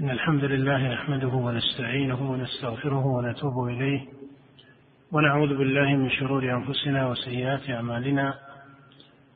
[0.00, 4.00] إن الحمد لله نحمده ونستعينه ونستغفره ونتوب إليه
[5.12, 8.34] ونعوذ بالله من شرور أنفسنا وسيئات أعمالنا.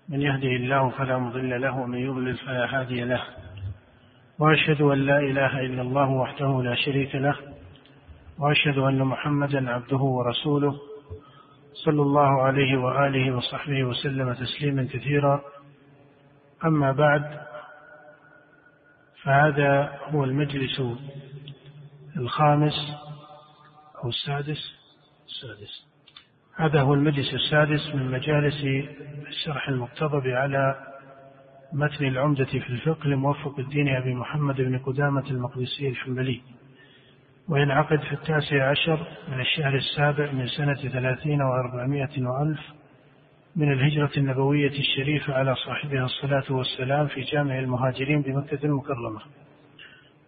[0.08, 3.22] من يهده الله فلا مضل له ومن يضلل فلا هادي له.
[4.38, 7.36] وأشهد أن لا إله إلا الله وحده لا شريك له.
[8.38, 10.74] وأشهد أن محمدا عبده ورسوله
[11.84, 15.40] صلى الله عليه وآله وصحبه وسلم تسليما كثيرا.
[16.64, 17.47] أما بعد
[19.22, 20.82] فهذا هو المجلس
[22.16, 22.74] الخامس
[24.04, 24.74] أو السادس؟
[25.26, 25.88] السادس.
[26.56, 28.64] هذا هو المجلس السادس من مجالس
[29.28, 30.76] الشرح المقتضب على
[31.72, 36.40] متن العمدة في الفقه لموفق الدين أبي محمد بن قدامة المقدسي الحنبلي.
[37.48, 42.60] وينعقد في التاسع عشر من الشهر السابع من سنة ثلاثين وأربعمائة وألف
[43.58, 49.20] من الهجرة النبوية الشريفة على صاحبها الصلاة والسلام في جامع المهاجرين بمكة المكرمة.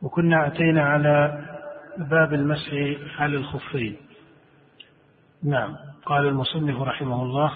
[0.02, 1.44] وكنا أتينا على
[1.98, 2.72] باب المسح
[3.18, 3.96] على الخفين.
[5.42, 7.52] نعم قال المصنف رحمه الله.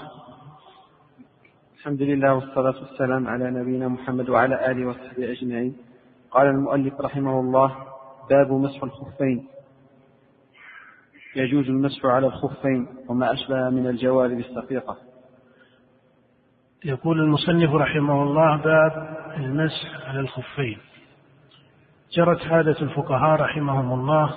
[1.79, 5.77] الحمد لله والصلاة والسلام على نبينا محمد وعلى آله وصحبه أجمعين.
[6.31, 7.77] قال المؤلف رحمه الله
[8.31, 9.47] باب مسح الخفين.
[11.37, 15.14] يجوز المسح على الخفين وما أشبه من الجوارب السقيقة.
[16.85, 20.79] يقول المصنف رحمه الله باب المسح على الخفين.
[22.13, 24.35] جرت عادة الفقهاء رحمهم الله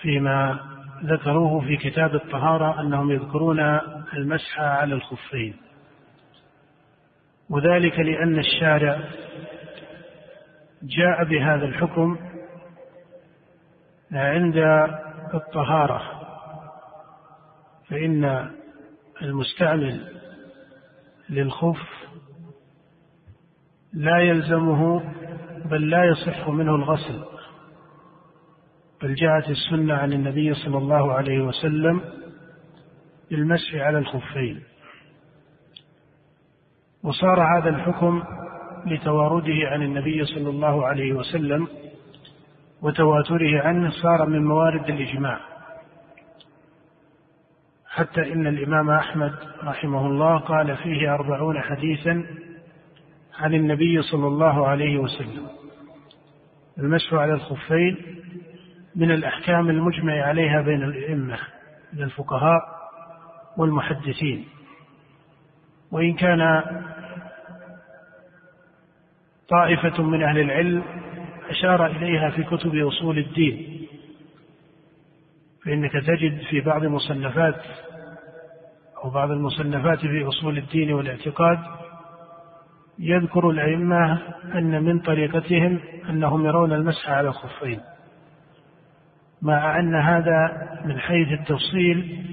[0.00, 0.60] فيما
[1.04, 3.60] ذكروه في كتاب الطهارة أنهم يذكرون
[4.14, 5.56] المسح على الخفين.
[7.50, 9.00] وذلك لأن الشارع
[10.82, 12.18] جاء بهذا الحكم
[14.12, 14.56] عند
[15.34, 16.02] الطهارة
[17.90, 18.50] فإن
[19.22, 20.15] المستعمل
[21.30, 22.06] للخف
[23.92, 25.02] لا يلزمه
[25.64, 27.24] بل لا يصح منه الغسل.
[29.02, 32.00] بل جاءت السنة عن النبي صلى الله عليه وسلم
[33.30, 34.62] بالمسح على الخفين.
[37.02, 38.22] وصار هذا الحكم
[38.86, 41.68] لتوارده عن النبي صلى الله عليه وسلم
[42.82, 45.55] وتواتره عنه صار من موارد الإجماع.
[47.96, 49.34] حتى إن الإمام أحمد
[49.64, 52.26] رحمه الله قال فيه أربعون حديثا
[53.38, 55.46] عن النبي صلى الله عليه وسلم.
[56.78, 57.96] المسح على الخفين
[58.96, 61.38] من الأحكام المجمع عليها بين الأئمة
[61.92, 62.60] من الفقهاء
[63.56, 64.44] والمحدثين.
[65.90, 66.62] وإن كان
[69.48, 70.82] طائفة من أهل العلم
[71.48, 73.86] أشار إليها في كتب أصول الدين
[75.64, 77.62] فإنك تجد في بعض مصنفات
[79.04, 81.58] أو بعض المصنفات في أصول الدين والاعتقاد
[82.98, 84.22] يذكر الأئمة
[84.54, 85.80] أن من طريقتهم
[86.10, 87.80] أنهم يرون المسح على الخفين
[89.42, 92.24] مع أن هذا من حيث التفصيل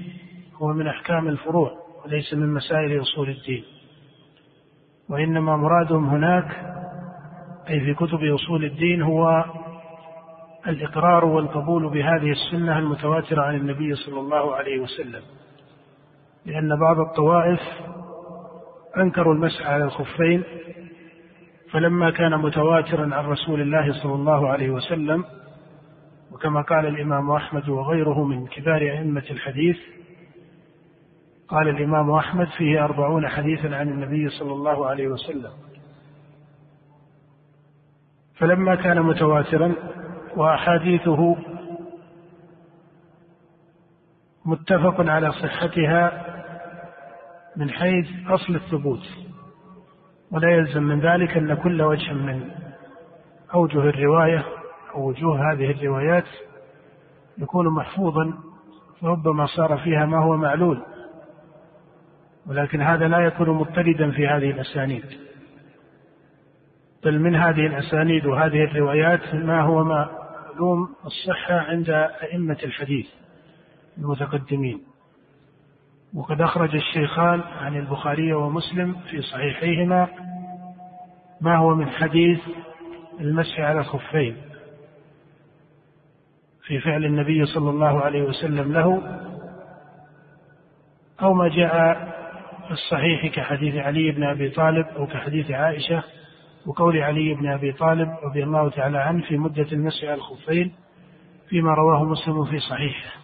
[0.54, 1.72] هو من أحكام الفروع
[2.04, 3.64] وليس من مسائل أصول الدين.
[5.08, 6.74] وإنما مرادهم هناك
[7.70, 9.44] أي في كتب أصول الدين هو
[10.66, 15.22] الإقرار والقبول بهذه السنة المتواترة عن النبي صلى الله عليه وسلم.
[16.46, 17.60] لأن بعض الطوائف
[18.96, 20.42] أنكروا المسح على الخفين
[21.70, 25.24] فلما كان متواترا عن رسول الله صلى الله عليه وسلم
[26.32, 29.76] وكما قال الإمام أحمد وغيره من كبار أئمة الحديث
[31.48, 35.50] قال الإمام أحمد فيه أربعون حديثا عن النبي صلى الله عليه وسلم.
[38.34, 39.74] فلما كان متواترا
[40.36, 41.36] وأحاديثه
[44.44, 46.33] متفق على صحتها
[47.56, 49.02] من حيث أصل الثبوت
[50.30, 52.50] ولا يلزم من ذلك أن كل وجه من
[53.54, 54.44] أوجه الرواية
[54.94, 56.24] أو وجوه هذه الروايات
[57.38, 58.34] يكون محفوظا
[59.00, 60.82] فربما صار فيها ما هو معلول.
[62.46, 65.04] ولكن هذا لا يكون مضطردا في هذه الأسانيد.
[67.04, 71.90] بل من هذه الأسانيد وهذه الروايات ما هو معلوم الصحة عند
[72.22, 73.06] أئمة الحديث
[73.98, 74.93] المتقدمين.
[76.14, 80.08] وقد أخرج الشيخان عن البخاري ومسلم في صحيحيهما
[81.40, 82.40] ما هو من حديث
[83.20, 84.36] المسح على الخفين
[86.66, 89.20] في فعل النبي صلى الله عليه وسلم له
[91.22, 91.94] أو ما جاء
[92.66, 96.02] في الصحيح كحديث علي بن أبي طالب أو كحديث عائشة
[96.66, 100.74] وقول علي بن أبي طالب رضي الله تعالى عنه في مدة المسح على الخفين
[101.48, 103.23] فيما رواه مسلم في صحيحه.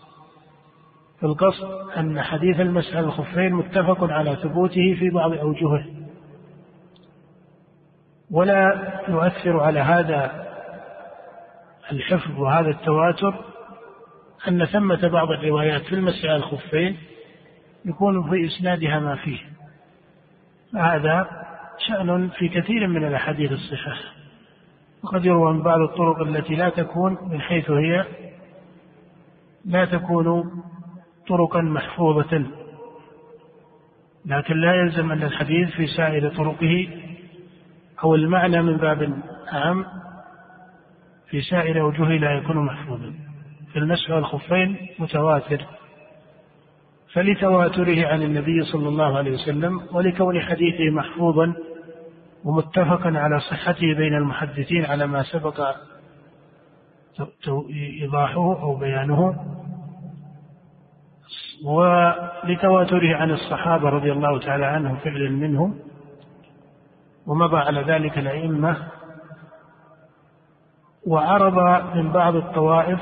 [1.21, 5.85] فالقصد أن حديث المسح على الخفين متفق على ثبوته في بعض أوجهه.
[8.31, 10.47] ولا يؤثر على هذا
[11.93, 13.45] الحفظ وهذا التواتر
[14.49, 16.97] أن ثمة بعض الروايات في المسح على الخفين
[17.85, 19.39] يكون في إسنادها ما فيه.
[20.75, 21.29] هذا
[21.89, 23.99] شأن في كثير من الأحاديث الصحاح
[25.03, 28.05] وقد يروى من بعض الطرق التي لا تكون من حيث هي
[29.65, 30.51] لا تكون
[31.31, 32.47] طرقا محفوظة.
[34.27, 36.89] لكن لا يلزم أن الحديث في سائر طرقه
[38.05, 39.23] أو المعنى من باب
[39.53, 39.85] عام
[41.29, 43.15] في سائر وجوهه لا يكون محفوظا.
[43.73, 45.67] في المسح والخفين متواتر.
[47.13, 51.55] فلتواتره عن النبي صلى الله عليه وسلم ولكون حديثه محفوظا
[52.45, 55.77] ومتفقا على صحته بين المحدثين على ما سبق
[58.03, 59.35] إيضاحه أو بيانه.
[61.65, 65.79] ولتواتره عن الصحابة رضي الله تعالى عنهم فعلا منهم
[67.27, 68.77] ومضى على ذلك الأئمة
[71.07, 73.01] وعرض من بعض الطوائف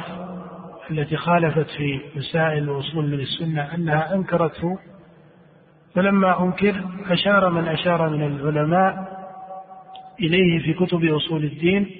[0.90, 4.78] التي خالفت في مسائل الوصول من السنة أنها أنكرته
[5.94, 9.18] فلما أنكر أشار من أشار من العلماء
[10.20, 11.90] إليه في كتب أصول الدين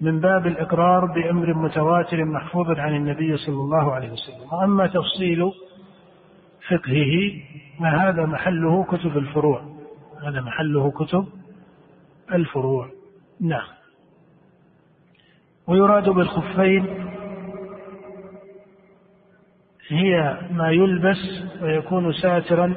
[0.00, 4.52] من باب الإقرار بأمر متواتر محفوظ عن النبي صلى الله عليه وسلم.
[4.52, 5.52] وأما تفصيل
[6.68, 7.32] فقهه
[7.80, 9.62] فهذا محله كتب الفروع.
[10.22, 11.26] هذا محله كتب
[12.34, 12.88] الفروع.
[13.40, 13.66] نعم.
[15.66, 16.86] ويراد بالخفين
[19.88, 22.74] هي ما يلبس ويكون ساترا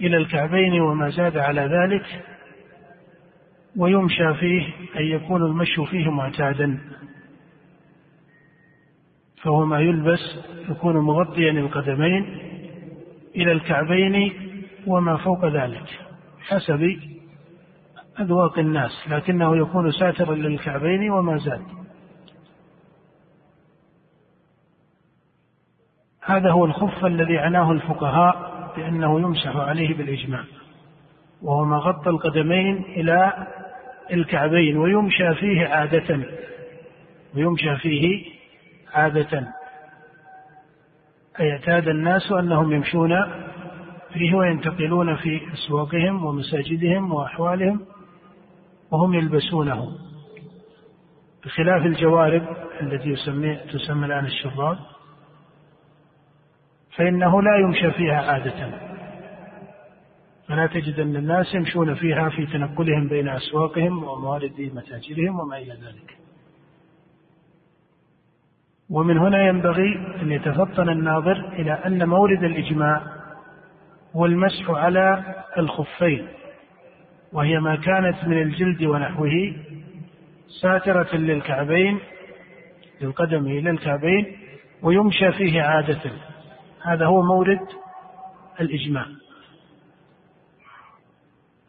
[0.00, 2.02] إلى الكعبين وما زاد على ذلك.
[3.76, 6.80] ويمشى فيه أي يكون المشي فيه معتادا.
[9.42, 10.38] فهو ما يلبس
[10.68, 12.38] يكون مغطيا القدمين
[13.36, 14.32] إلى الكعبين
[14.86, 15.86] وما فوق ذلك
[16.40, 16.96] حسب
[18.20, 21.62] أذواق الناس لكنه يكون ساترا للكعبين وما زاد.
[26.24, 30.44] هذا هو الخف الذي عناه الفقهاء بأنه يمسح عليه بالإجماع
[31.42, 33.46] وهو ما غطى القدمين إلى
[34.12, 36.26] الكعبين ويمشى فيه عادة.
[37.34, 38.24] ويمشى فيه
[38.94, 39.48] عادة.
[41.40, 43.10] أي اعتاد الناس أنهم يمشون
[44.12, 47.86] فيه وينتقلون في أسواقهم ومساجدهم وأحوالهم
[48.90, 49.98] وهم يلبسونه.
[51.44, 52.42] بخلاف الجوارب
[52.80, 54.78] التي يسمي تسمى الآن الشراب
[56.96, 58.89] فإنه لا يمشى فيها عادة.
[60.50, 66.16] فلا تجد أن الناس يمشون فيها في تنقلهم بين أسواقهم وموارد متاجرهم وما إلى ذلك.
[68.90, 73.02] ومن هنا ينبغي أن يتفطن الناظر إلى أن مورد الإجماع
[74.16, 76.28] هو المسح على الخفين
[77.32, 79.54] وهي ما كانت من الجلد ونحوه
[80.62, 81.98] ساترة للكعبين
[83.00, 84.36] للقدم إلى الكعبين
[84.82, 86.10] ويمشى فيه عادة.
[86.82, 87.66] هذا هو مورد
[88.60, 89.06] الإجماع.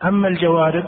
[0.03, 0.86] أما الجوارب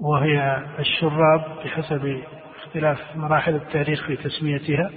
[0.00, 2.22] وهي الشراب بحسب
[2.56, 4.90] اختلاف مراحل التاريخ في تسميتها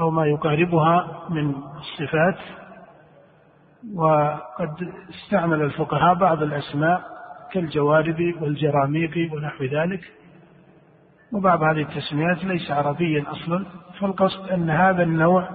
[0.00, 2.38] أو ما يقاربها من الصفات
[3.94, 7.02] وقد استعمل الفقهاء بعض الأسماء
[7.52, 10.12] كالجوارب والجراميق ونحو ذلك
[11.32, 13.66] وبعض هذه التسميات ليس عربيا أصلا
[14.00, 15.48] فالقصد أن هذا النوع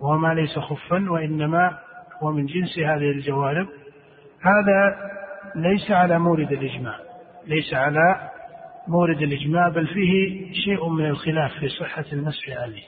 [0.00, 1.78] وهو ما ليس خفا وإنما
[2.22, 3.66] هو من جنس هذه الجوارب
[4.40, 5.10] هذا
[5.54, 6.94] ليس على مورد الإجماع
[7.46, 8.30] ليس على
[8.88, 12.82] مورد الإجماع بل فيه شيء من الخلاف في صحة المسح عليه.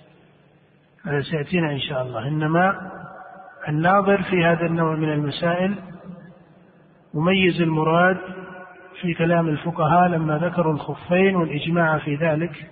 [1.06, 2.28] هذا سيأتينا إن شاء الله.
[2.28, 2.90] إنما
[3.68, 5.74] الناظر في هذا النوع من المسائل
[7.14, 8.18] مميز المراد
[9.00, 12.70] في كلام الفقهاء لما ذكروا الخفين والإجماع في ذلك.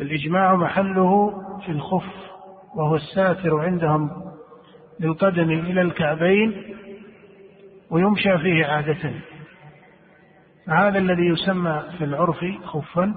[0.00, 1.32] الإجماع محله
[1.66, 2.14] في الخف
[2.74, 4.25] وهو الساتر عندهم
[5.00, 6.62] للقدم إلى الكعبين
[7.90, 9.12] ويمشى فيه عادة.
[10.68, 13.14] هذا الذي يسمى في العرف خفا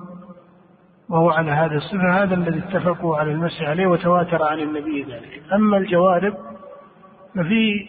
[1.09, 5.41] وهو على هذا الصفة هذا الذي اتفقوا على المسح عليه وتواتر عن النبي ذلك.
[5.53, 6.33] أما الجوارب
[7.35, 7.87] ففي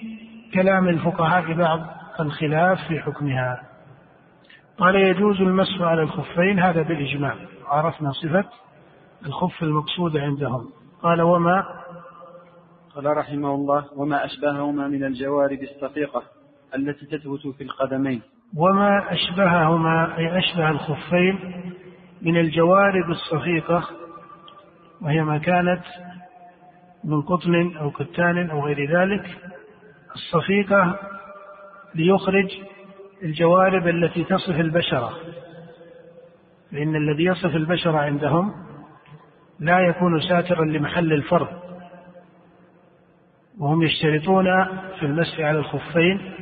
[0.54, 1.80] كلام الفقهاء بعض
[2.20, 3.62] الخلاف في حكمها.
[4.78, 7.35] قال يجوز المسح على الخفين هذا بالإجماع.
[7.66, 8.44] عرفنا صفة
[9.26, 10.70] الخف المقصود عندهم.
[11.02, 11.64] قال وما
[12.94, 16.23] قال رحمه الله وما أشبههما من الجوارب الصفيقة
[16.75, 18.23] التي تثبت في القدمين.
[18.56, 21.38] وما أشبههما أي أشبه الخفين
[22.23, 23.85] من الجوارب الصفيقة
[25.02, 25.82] وهي ما كانت
[27.04, 29.38] من قطن أو كتان أو غير ذلك
[30.14, 30.99] الصفيقة
[31.94, 32.49] ليخرج
[33.23, 35.12] الجوارب التي تصف البشرة.
[36.73, 38.52] فإن الذي يصف البشرة عندهم
[39.61, 41.69] لا يكون ساترا لمحل الفرض
[43.61, 44.64] وهم يشترطون
[44.99, 46.35] في المسح على الخفين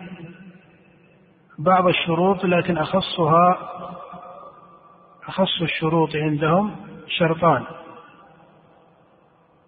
[1.59, 3.59] بعض الشروط لكن أخصها
[5.29, 6.77] أخص الشروط عندهم
[7.19, 7.65] شرطان.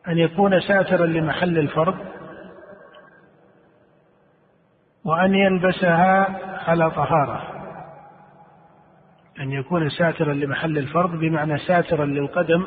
[0.08, 1.94] أن يكون ساترا لمحل الفرض
[5.04, 6.38] وأن يلبسها
[6.68, 7.42] على طهارة.
[9.40, 12.66] أن يكون ساترا لمحل الفرض بمعنى ساترا للقدم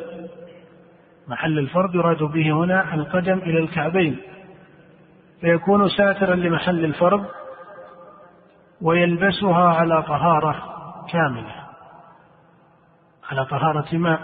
[1.28, 4.18] محل الفرض يراد به هنا القدم إلى الكعبين.
[5.44, 7.26] فيكون ساترا لمحل الفرض
[8.82, 10.56] ويلبسها على طهارة
[11.12, 11.56] كاملة
[13.32, 14.20] على طهارة ماء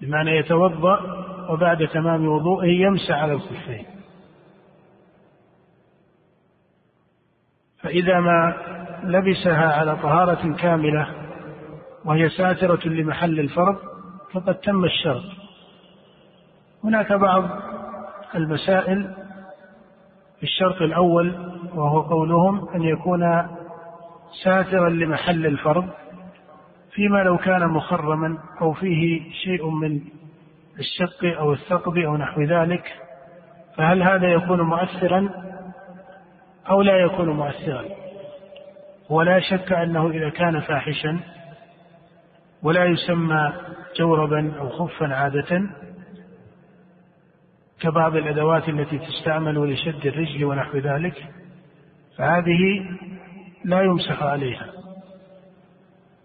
[0.00, 1.00] بمعنى يتوضأ
[1.48, 3.86] وبعد تمام وضوءه يمسح على الخفين
[7.82, 8.54] فإذا ما
[9.04, 11.08] لبسها على طهارة كاملة
[12.04, 13.76] وهي ساترة لمحل الفرض
[14.32, 15.24] فقد تم الشرط.
[16.84, 17.44] هناك بعض
[18.34, 19.21] المسائل
[20.42, 21.34] في الشرط الأول
[21.74, 23.48] وهو قولهم أن يكون
[24.44, 25.88] ساترا لمحل الفرض
[26.92, 30.00] فيما لو كان مخرما أو فيه شيء من
[30.78, 32.84] الشق أو الثقب أو نحو ذلك
[33.76, 35.28] فهل هذا يكون مؤثرا
[36.70, 37.84] أو لا يكون مؤثرا؟
[39.10, 41.20] ولا شك أنه إذا كان فاحشا
[42.62, 43.52] ولا يسمى
[43.96, 45.62] جوربا أو خفا عادة
[47.82, 51.14] كبعض الأدوات التي تستعمل لشد الرجل ونحو ذلك
[52.18, 52.86] فهذه
[53.64, 54.66] لا يمسح عليها.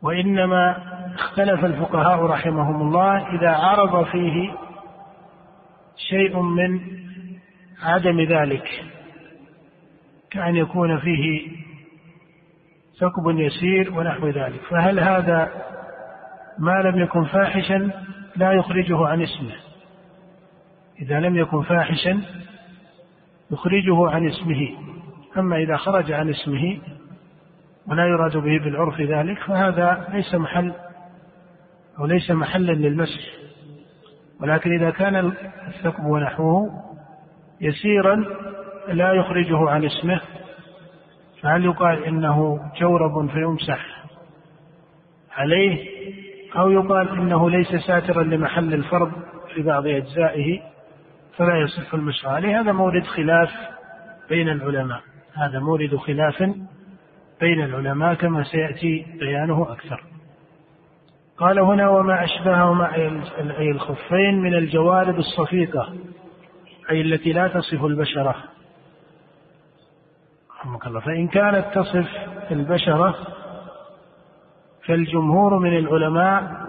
[0.01, 0.77] وإنما
[1.15, 4.53] اختلف الفقهاء رحمهم الله إذا عرض فيه
[6.09, 6.79] شيء من
[7.83, 8.67] عدم ذلك
[10.31, 11.51] كأن يكون فيه
[12.99, 14.61] ثقب يسير ونحو ذلك.
[14.69, 15.51] فهل هذا
[16.59, 17.91] ما لم يكن فاحشا
[18.35, 19.66] لا يخرجه عن اسمه.
[21.01, 22.21] إذا لم يكن فاحشا
[23.51, 24.69] يخرجه عن اسمه.
[25.37, 26.77] أما إذا خرج عن اسمه
[27.87, 30.73] ولا يراد به بالعرف ذلك فهذا ليس محل
[31.99, 33.21] أو ليس محلا للمسح.
[34.41, 35.33] ولكن إذا كان
[35.67, 36.87] الثقب ونحوه
[37.61, 38.25] يسيرا
[38.87, 40.21] لا يخرجه عن اسمه
[41.41, 44.05] فهل يقال إنه جورب فيمسح
[45.31, 45.87] عليه؟
[46.57, 49.11] أو يقال إنه ليس ساترا لمحل الفرض
[49.53, 50.61] في بعض أجزائه؟
[51.37, 53.49] فلا يصح المسح عليه هذا مورد خلاف
[54.29, 55.01] بين العلماء.
[55.33, 56.41] هذا مورد خلاف
[57.39, 60.03] بين العلماء كما سيأتي بيانه أكثر.
[61.37, 62.95] قال هنا وما أشبههما
[63.59, 65.93] أي الخفين من الجوارب الصفيقة
[66.91, 68.35] أي التي لا تصف البشرة.
[70.59, 70.99] رحمك الله.
[70.99, 72.09] فإن كانت تصف
[72.51, 73.15] البشرة
[74.87, 76.67] فالجمهور من العلماء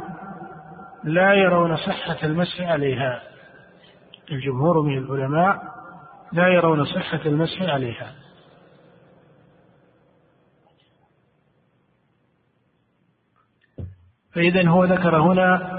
[1.05, 3.28] لا يرون صحة المسح عليها.
[4.35, 5.63] الجمهور من العلماء
[6.33, 8.15] لا يرون صحة المسح عليها.
[14.33, 15.79] فإذا هو ذكر هنا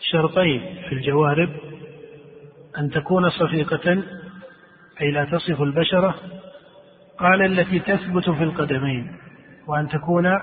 [0.00, 1.50] شرطين في الجوارب
[2.78, 4.02] أن تكون صفيقة
[5.00, 6.14] أي لا تصف البشرة.
[7.18, 9.16] قال التي تثبت في القدمين
[9.66, 10.40] وأن تكون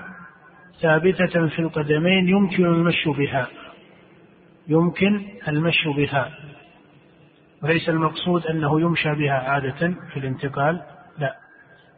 [0.80, 3.48] ثابتة في القدمين يمكن المشي بها.
[4.68, 6.38] يمكن المشي بها.
[7.62, 10.82] وليس المقصود أنه يمشى بها عادة في الانتقال
[11.18, 11.36] لا.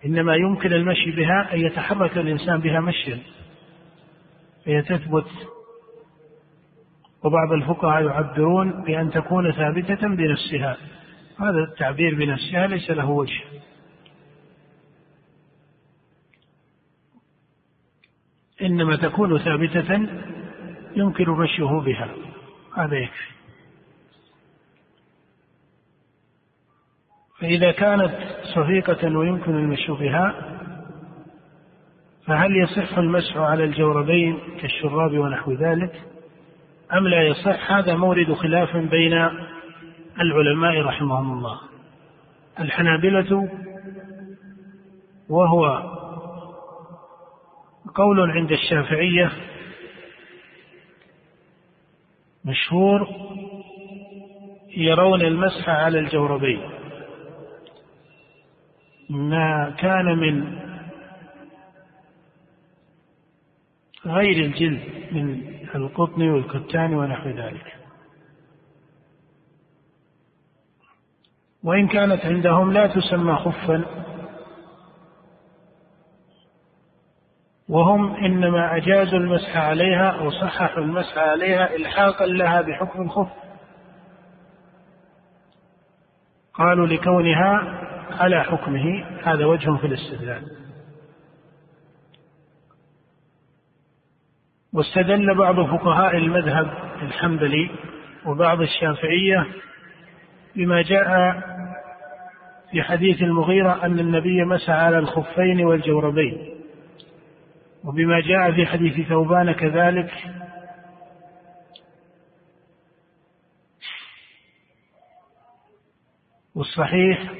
[0.06, 3.18] إنما يمكن المشي بها أن يتحرك الإنسان بها مشيا
[4.64, 5.26] فهي تثبت.
[7.24, 10.76] وبعض الفقهاء يعبرون بأن تكون ثابتة بنفسها.
[11.40, 13.42] هذا التعبير بنفسها ليس له وجه.
[18.62, 20.08] إنما تكون ثابتة
[20.96, 22.08] يمكن مشيه بها.
[22.76, 23.34] هذا يكفي
[27.40, 28.14] فإذا كانت
[28.54, 30.54] صفيقة ويمكن المشي بها
[32.26, 36.02] فهل يصح المسح على الجوربين كالشراب ونحو ذلك؟
[36.92, 39.12] أم لا يصح؟ هذا مورد خلاف بين
[40.20, 41.60] العلماء رحمهم الله.
[42.60, 43.48] الحنابلة
[45.28, 45.64] وهو
[47.94, 49.32] قول عند الشافعية
[52.44, 53.08] مشهور
[54.76, 56.70] يرون المسح على الجوربين.
[59.10, 60.58] ما كان من
[64.06, 64.82] غير الجلد
[65.12, 65.42] من
[65.74, 67.76] القطن والكتان ونحو ذلك.
[71.62, 73.84] وإن كانت عندهم لا تسمى خفا.
[77.68, 83.28] وهم إنما أجازوا المسح عليها أو صححوا المسح عليها إلحاقا لها بحكم الخف
[86.54, 87.80] قالوا لكونها
[88.10, 90.42] على حكمه هذا وجه في الاستدلال.
[94.72, 96.70] واستدل بعض فقهاء المذهب
[97.02, 97.70] الحنبلي
[98.26, 99.46] وبعض الشافعية
[100.56, 101.40] بما جاء
[102.70, 106.63] في حديث المغيرة أن النبي مسح على الخفين والجوربين.
[107.84, 110.10] وبما جاء في حديث ثوبان كذلك
[116.54, 117.32] والصحيح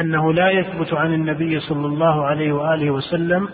[0.00, 3.48] أنه لا يثبت عن النبي صلى الله عليه وآله وسلم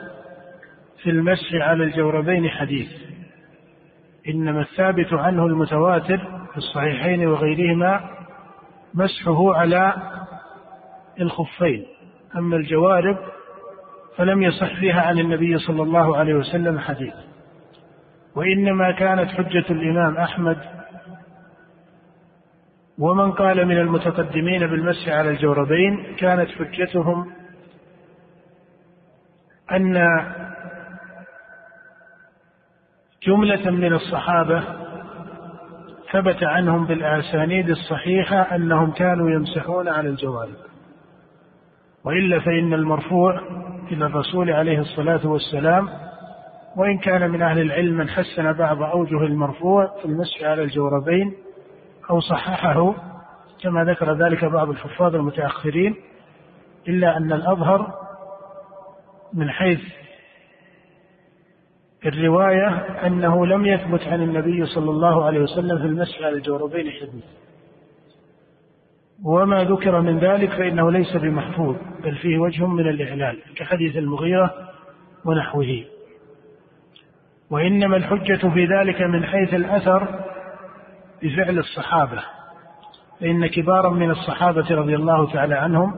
[1.02, 2.88] في المسح على الجوربين حديث.
[4.28, 6.18] إنما الثابت عنه المتواتر
[6.50, 8.10] في الصحيحين وغيرهما
[8.94, 9.94] مسحه على
[11.20, 11.86] الخفين.
[12.36, 13.18] أما الجوارب
[14.16, 17.14] فلم يصح فيها عن النبي صلى الله عليه وسلم حديث
[18.34, 20.58] وإنما كانت حجة الإمام أحمد
[22.98, 27.32] ومن قال من المتقدمين بالمسح على الجوربين كانت حجتهم
[29.72, 29.94] أن
[33.22, 34.62] جملة من الصحابة
[36.12, 40.56] ثبت عنهم بالأسانيد الصحيحة أنهم كانوا يمسحون على الجوارب.
[42.04, 43.40] وإلا فإن المرفوع
[43.92, 45.88] إلى الرسول عليه الصلاة والسلام
[46.76, 51.34] وإن كان من أهل العلم من حسن بعض أوجه المرفوع في المسح على الجوربين
[52.10, 52.94] أو صححه
[53.62, 55.94] كما ذكر ذلك بعض الحفاظ المتأخرين
[56.88, 57.94] إلا أن الأظهر
[59.34, 59.80] من حيث
[62.06, 62.68] الرواية
[63.06, 67.24] أنه لم يثبت عن النبي صلى الله عليه وسلم في المسح على الجوربين حديث.
[69.24, 74.54] وما ذكر من ذلك فإنه ليس بمحفوظ بل فيه وجه من الإعلال كحديث المغيرة
[75.24, 75.84] ونحوه.
[77.50, 80.08] وإنما الحجة في ذلك من حيث الأثر
[81.22, 82.22] بفعل الصحابة
[83.20, 85.94] فإن كبارا من الصحابة رضي الله تعالى عنهم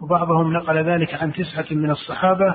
[0.00, 2.54] وبعضهم نقل ذلك عن تسعة من الصحابة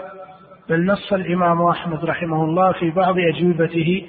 [0.70, 4.08] بل نص الإمام أحمد رحمه الله في بعض أجوبته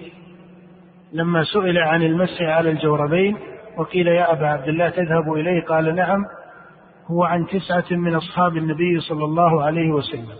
[1.12, 3.36] لما سئل عن المسح على الجوربين
[3.76, 6.24] وقيل يا أبا عبد الله تذهب إليه؟ قال نعم
[7.06, 10.36] هو عن تسعة من أصحاب النبي صلى الله عليه وسلم.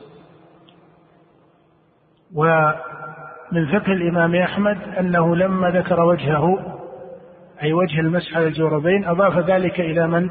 [2.35, 6.79] ومن فقه الإمام أحمد أنه لما ذكر وجهه
[7.63, 10.31] أي وجه المسح على الجوربين أضاف ذلك إلى من؟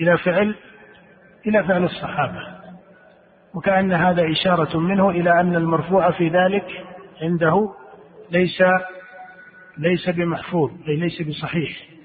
[0.00, 0.54] إلى فعل
[1.46, 2.56] إلى فعل الصحابة.
[3.54, 6.66] وكأن هذا إشارة منه إلى أن المرفوع في ذلك
[7.22, 7.70] عنده
[8.30, 8.62] ليس
[9.78, 11.96] ليس بمحفوظ أي ليس بصحيح.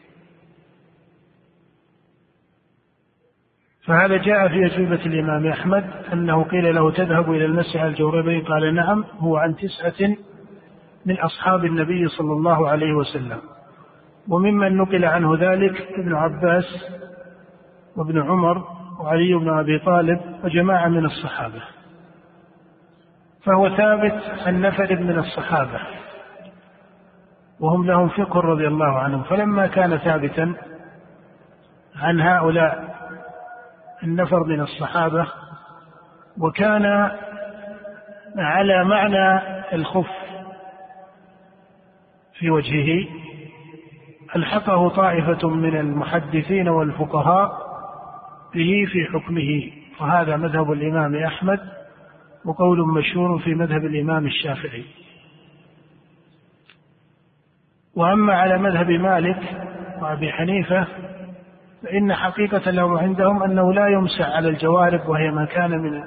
[3.86, 8.76] فهذا جاء في أجوبة الإمام أحمد أنه قيل له تذهب إلى المسح على الجوربين قال
[8.76, 10.16] نعم هو عن تسعة
[11.06, 13.42] من أصحاب النبي صلى الله عليه وسلم.
[14.30, 16.66] وممن نقل عنه ذلك ابن عباس
[17.96, 18.68] وابن عمر
[19.00, 21.62] وعلي بن أبي طالب وجماعة من الصحابة.
[23.44, 25.80] فهو ثابت عن نفر من الصحابة.
[27.62, 29.24] وهم لهم فقه رضي الله عنهم.
[29.24, 30.54] فلما كان ثابتا
[31.96, 32.96] عن هؤلاء
[34.04, 35.28] النفر من الصحابة
[36.38, 37.12] وكان
[38.38, 39.42] على معنى
[39.74, 40.12] الخف
[42.40, 43.08] في وجهه
[44.36, 47.52] ألحقه طائفة من المحدثين والفقهاء
[48.54, 49.72] به في حكمه.
[50.02, 51.60] وهذا مذهب الإمام أحمد
[52.46, 54.86] وقول مشهور في مذهب الإمام الشافعي.
[57.96, 59.40] وأما على مذهب مالك
[60.02, 60.88] وأبي حنيفة
[61.84, 66.04] فإن حقيقة لهم عندهم أنه لا يمسح على الجوارب وهي ما كان من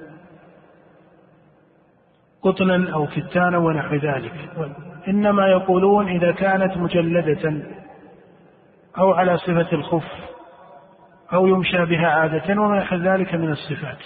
[2.42, 4.32] قطنا أو كتانا ونحو ذلك.
[5.08, 7.62] إنما يقولون إذا كانت مجلدة
[8.98, 10.12] أو على صفة الخف
[11.32, 13.98] أو يمشى بها عادة وما نحو ذلك من الصفات.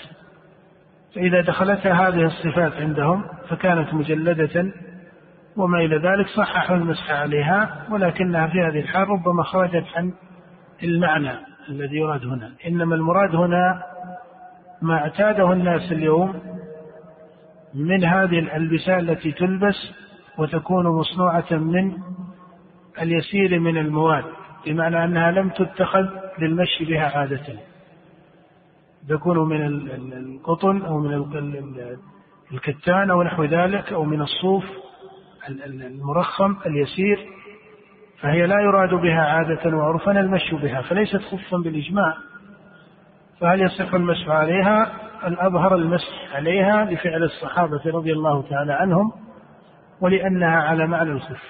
[1.14, 4.72] فإذا دخلتها هذه الصفات عندهم فكانت مجلدة
[5.58, 10.12] وما إلى ذلك صححوا المسح عليها ولكنها في هذه الحال ربما خرجت عن
[10.82, 11.32] المعنى
[11.68, 12.52] الذي يراد هنا.
[12.66, 13.82] إنما المراد هنا
[14.82, 16.34] ما اعتاده الناس اليوم
[17.74, 19.92] من هذه الألبسة التي تلبس
[20.38, 21.96] وتكون مصنوعة من
[23.02, 24.24] اليسير من المواد
[24.66, 26.06] بمعنى أنها لم تتخذ
[26.38, 27.42] للمشي بها عادة.
[29.08, 29.62] تكون من
[30.12, 31.26] القطن أو من
[32.52, 34.64] الكتان أو نحو ذلك أو من الصوف
[35.48, 37.26] المرخم اليسير
[38.20, 42.16] فهي لا يراد بها عادة وعرفا المشي بها فليست خفا بالإجماع.
[43.40, 44.92] فهل يصح المسح عليها؟
[45.26, 49.12] الأظهر المسح عليها لفعل الصحابة رضي الله تعالى عنهم
[50.00, 51.42] ولأنها على معنى الخف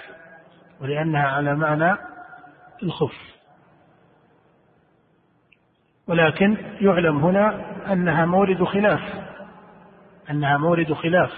[0.80, 1.96] ولأنها على معنى
[2.82, 3.38] الخف.
[6.08, 9.00] ولكن يعلم هنا أنها مورد خلاف
[10.30, 11.30] أنها مورد خلاف.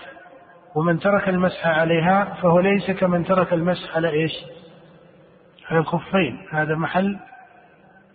[0.75, 4.33] ومن ترك المسح عليها فهو ليس كمن ترك المسح على إيش؟
[5.71, 7.19] على الخفين هذا محل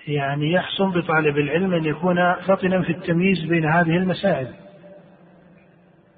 [0.08, 4.48] يعني يحسن بطالب العلم أن يكون فطنا في التمييز بين هذه المسائل.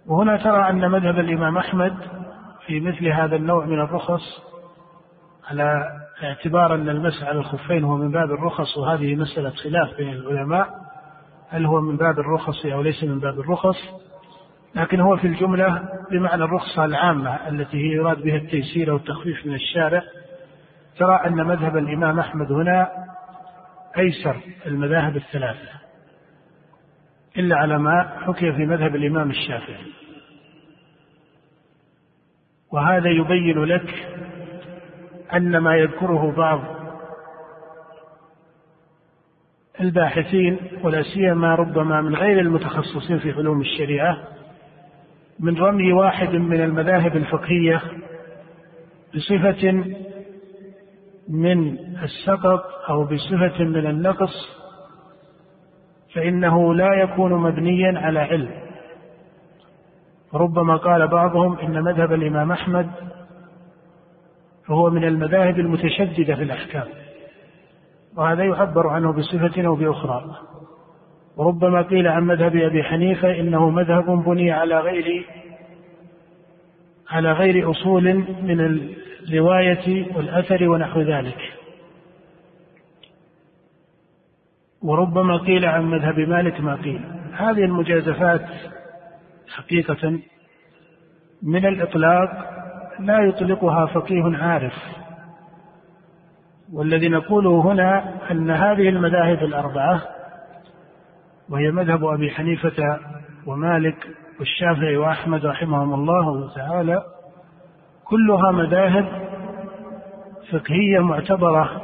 [0.08, 1.98] وهنا ترى أن مذهب الإمام أحمد
[2.66, 4.42] في مثل هذا النوع من الرخص
[5.50, 5.84] على
[6.24, 10.70] اعتبار أن المسح على الخفين هو من باب الرخص وهذه مسألة خلاف بين العلماء
[11.50, 14.07] هل هو من باب الرخص أو ليس من باب الرخص؟
[14.78, 20.04] لكن هو في الجملة بمعنى الرخصة العامة التي هي يراد بها التيسير والتخفيف من الشارع
[20.98, 22.90] ترى أن مذهب الإمام أحمد هنا
[23.98, 24.36] أيسر
[24.66, 25.70] المذاهب الثلاثة
[27.38, 29.86] إلا على ما حكي في مذهب الإمام الشافعي.
[32.72, 33.96] وهذا يبين لك
[35.34, 36.62] أن ما يذكره بعض
[39.80, 44.37] الباحثين ولا سيما ربما من غير المتخصصين في علوم الشريعة
[45.40, 47.82] من رمي واحد من المذاهب الفقهية
[49.16, 49.84] بصفة
[51.30, 54.58] من السقط أو بصفة من النقص
[56.14, 58.52] فإنه لا يكون مبنيا على علم.
[60.34, 62.90] ربما قال بعضهم إن مذهب الإمام أحمد
[64.68, 66.88] فهو من المذاهب المتشددة في الأحكام
[68.18, 70.36] وهذا يعبر عنه بصفة أو بأخرى.
[71.38, 75.26] وربما قيل عن مذهب أبي حنيفة إنه مذهب بني على غير
[77.10, 81.54] على غير أصول من الرواية والأثر ونحو ذلك.
[84.82, 87.02] وربما قيل عن مذهب مالك ما قيل.
[87.34, 88.46] هذه المجازفات
[89.50, 90.20] حقيقة
[91.44, 92.30] من الإطلاق
[93.00, 94.74] لا يطلقها فقيه عارف.
[96.74, 100.17] والذي نقوله هنا أن هذه المذاهب الأربعة
[101.50, 103.00] وهي مذهب أبي حنيفة
[103.46, 104.08] ومالك
[104.40, 107.04] والشافعي وأحمد رحمهم الله تعالى
[108.06, 109.28] كلها مذاهب
[110.52, 111.82] فقهية معتبرة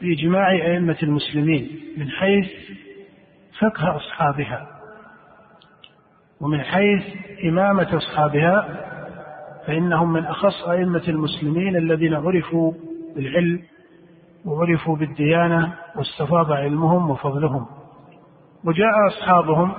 [0.00, 2.50] بإجماع أئمة المسلمين من حيث
[3.60, 4.68] فقه أصحابها
[6.40, 7.02] ومن حيث
[7.44, 8.84] إمامة أصحابها
[9.66, 12.72] فإنهم من أخص أئمة المسلمين الذين عرفوا
[13.16, 13.62] بالعلم
[14.44, 17.66] وعرفوا بالديانة واستفاض علمهم وفضلهم.
[18.64, 19.72] وجاء أصحابهم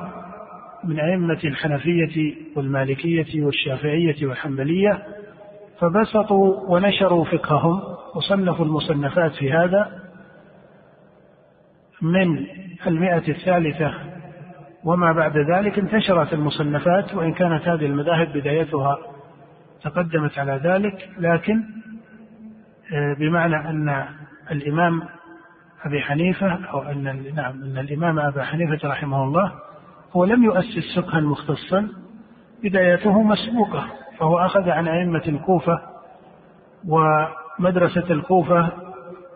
[0.83, 5.03] من أئمة الحنفية والمالكية والشافعية والحنبلية
[5.79, 7.81] فبسطوا ونشروا فقههم
[8.15, 9.99] وصنفوا المصنفات في هذا
[12.01, 12.45] من
[12.87, 13.93] المئة الثالثة
[14.83, 18.97] وما بعد ذلك انتشرت المصنفات وإن كانت هذه المذاهب بدايتها
[19.83, 21.63] تقدمت على ذلك لكن
[22.93, 24.05] آه، بمعنى أن
[24.51, 25.01] الإمام
[25.85, 27.03] أبي حنيفة أو أن
[27.35, 29.51] نعم أن الإمام أبا حنيفة رحمه الله
[30.13, 31.87] هو لم يؤسس فقها مختصا
[32.63, 33.87] بدايته مسبوقة
[34.17, 35.79] فهو أخذ عن أئمة الكوفة
[36.87, 38.69] ومدرسة الكوفة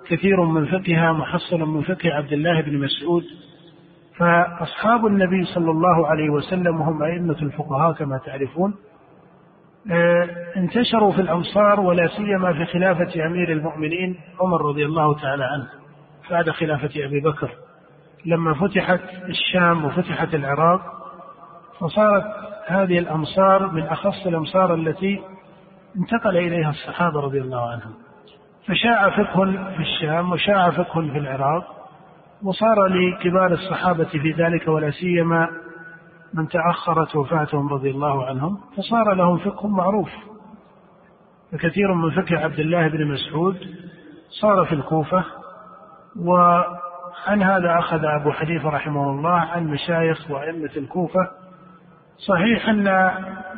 [0.07, 3.23] كثير من فقهها محصل من فقه عبد الله بن مسعود
[4.17, 8.75] فأصحاب النبي صلى الله عليه وسلم هم أئمة الفقهاء كما تعرفون.
[9.91, 15.82] آه، انتشروا في الأمصار ولا سيما في خلافة أمير المؤمنين عمر رضي الله تعالى عنه.
[16.33, 17.51] بعد خلافة أبي بكر
[18.25, 20.81] لما فتحت الشام وفتحت العراق
[21.79, 22.23] فصارت
[22.67, 25.21] هذه الأمصار من أخص الأمصار التي
[25.97, 27.93] انتقل إليها الصحابة رضي الله عنهم.
[28.67, 31.63] فشاع فقه في الشام وشاع فقه في العراق
[32.43, 35.47] وصار لكبار الصحابة في ذلك ولا سيما
[36.33, 40.09] من تأخرت وفاتهم رضي الله عنهم فصار لهم فقه معروف.
[41.51, 43.57] فكثير من فقه عبد الله بن مسعود
[44.41, 45.23] صار في الكوفة
[46.19, 51.29] وعن هذا أخذ أبو حنيفة رحمه الله عن مشايخ وأئمة الكوفة.
[52.17, 52.87] صحيح أن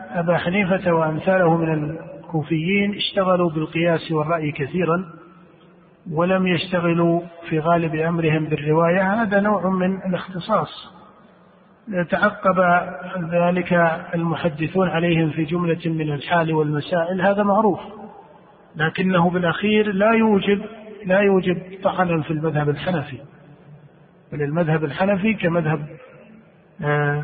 [0.09, 5.05] أبا حنيفة وأمثاله من الكوفيين اشتغلوا بالقياس والرأي كثيرا
[6.11, 9.21] ولم يشتغلوا في غالب أمرهم بالرواية.
[9.21, 10.95] هذا نوع من الاختصاص.
[12.09, 12.59] تعقب
[13.31, 13.73] ذلك
[14.15, 17.21] المحدثون عليهم في جملة من الحال والمسائل.
[17.21, 17.79] هذا معروف.
[18.75, 20.61] لكنه بالأخير لا يوجب
[21.05, 23.17] لا يوجب طعنا في المذهب الحنفي.
[24.31, 25.87] بل المذهب الحنفي كمذهب
[26.83, 27.23] آه،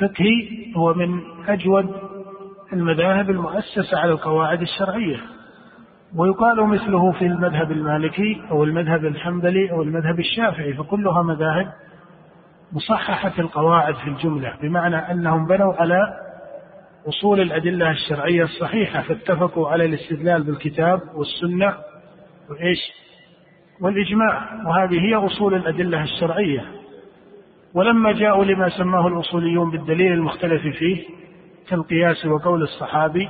[0.00, 1.94] فقهي هو من أجود
[2.72, 5.20] المذاهب المؤسسة على القواعد الشرعية.
[6.16, 11.72] ويقال مثله في المذهب المالكي أو المذهب الحنبلي أو المذهب الشافعي فكلها مذاهب
[12.72, 16.16] مصححة القواعد في الجملة بمعنى أنهم بنوا على
[17.08, 21.74] أصول الأدلة الشرعية الصحيحة فاتفقوا على الاستدلال بالكتاب والسنة
[22.50, 22.78] وإيش
[23.80, 24.62] والإجماع.
[24.66, 26.64] وهذه هي أصول الأدلة الشرعية.
[27.74, 31.04] ولما جاءوا لما سماه الأصوليون بالدليل المختلف فيه
[31.68, 33.28] كالقياس وقول الصحابي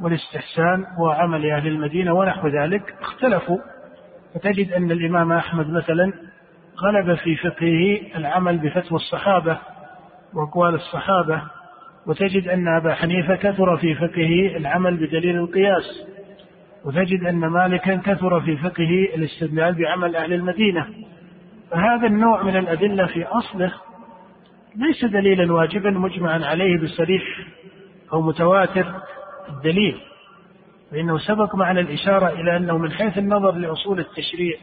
[0.00, 3.58] والاستحسان وعمل أهل المدينة ونحو ذلك اختلفوا.
[4.34, 6.12] فتجد أن الإمام أحمد مثلا
[6.82, 9.58] غلب في فقهه العمل بفتوى الصحابة
[10.34, 11.42] وأقوال الصحابة.
[12.06, 16.06] وتجد أن أبا حنيفة كثر في فقهه العمل بدليل القياس.
[16.86, 20.86] وتجد أن مالكا كثر في فقهه الاستدلال بعمل أهل المدينة.
[21.70, 23.72] فهذا النوع من الأدلة في أصله
[24.76, 27.22] ليس دليلا واجبا مجمعا عليه بصريح
[28.12, 28.86] أو متواتر
[29.48, 30.00] الدليل.
[30.90, 34.56] فإنه سبق معنا الإشارة إلى أنه من حيث النظر لأصول التشريع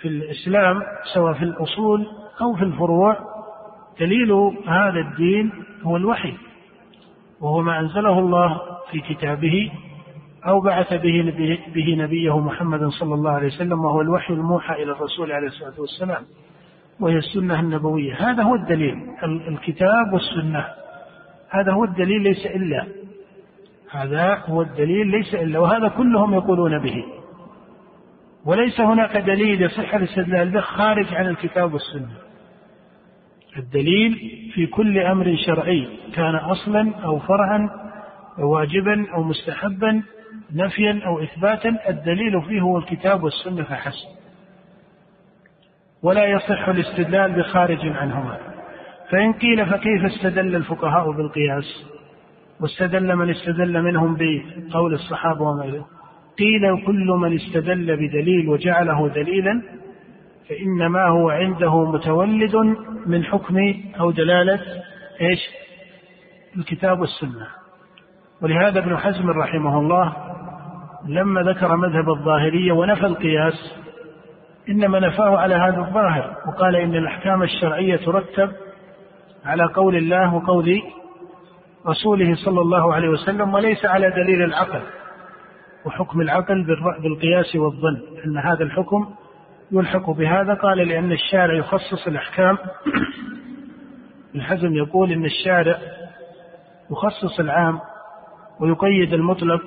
[0.00, 0.82] في الإسلام
[1.14, 2.06] سواء في الأصول
[2.40, 3.18] أو في الفروع
[4.00, 4.32] دليل
[4.66, 5.52] هذا الدين
[5.82, 6.34] هو الوحي
[7.40, 9.72] وهو ما أنزله الله في كتابه
[10.46, 11.34] أو بعث به,
[11.74, 16.22] به نبيه محمد صلى الله عليه وسلم وهو الوحي الموحى إلى الرسول عليه الصلاة والسلام
[17.00, 18.30] وهي السنة النبوية.
[18.30, 18.94] هذا هو الدليل
[19.48, 20.66] الكتاب والسنة.
[21.50, 22.86] هذا هو الدليل ليس إلا.
[23.90, 27.04] هذا هو الدليل ليس إلا وهذا كلهم يقولون به.
[28.44, 32.16] وليس هناك دليل يصح الاستدلال به خارج عن الكتاب والسنة.
[33.56, 34.12] الدليل
[34.54, 37.70] في كل أمر شرعي كان أصلا أو فرعا
[38.38, 40.02] أو واجبا أو مستحبا
[40.54, 44.08] نفيا أو إثباتا الدليل فيه هو الكتاب والسنة فحسب.
[46.02, 48.38] ولا يصح الاستدلال بخارج عنهما.
[49.10, 51.84] فإن قيل فكيف استدل الفقهاء بالقياس؟
[52.60, 55.84] واستدل من استدل منهم بقول الصحابة وما
[56.38, 59.62] قيل كل من استدل بدليل وجعله دليلا
[60.48, 62.56] فإنما هو عنده متولد
[63.06, 64.60] من حكم أو دلالة
[65.20, 65.40] إيش؟
[66.56, 67.46] الكتاب والسنة.
[68.42, 70.33] ولهذا ابن حزم رحمه الله
[71.06, 73.74] لما ذكر مذهب الظاهرية ونفى القياس
[74.68, 78.50] إنما نفاه على هذا الظاهر وقال إن الأحكام الشرعية ترتب
[79.44, 80.82] على قول الله وقول
[81.86, 84.80] رسوله صلى الله عليه وسلم وليس على دليل العقل
[85.84, 86.64] وحكم العقل
[87.02, 89.14] بالقياس والظن أن هذا الحكم
[89.72, 90.54] يلحق بهذا.
[90.54, 92.58] قال لأن الشارع يخصص الأحكام.
[94.34, 95.78] الحزم يقول إن الشارع
[96.90, 97.80] يخصص العام
[98.60, 99.62] ويقيد المطلق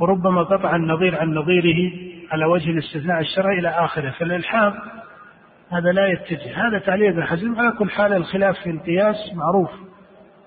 [0.00, 1.92] وربما قطع النظير عن نظيره
[2.32, 4.10] على وجه الاستثناء الشرعي إلى آخره.
[4.10, 4.74] فالإلحاق
[5.70, 6.68] هذا لا يتجه.
[6.68, 7.60] هذا تعليق ابن حزم.
[7.60, 9.70] على كل حال الخلاف في القياس معروف.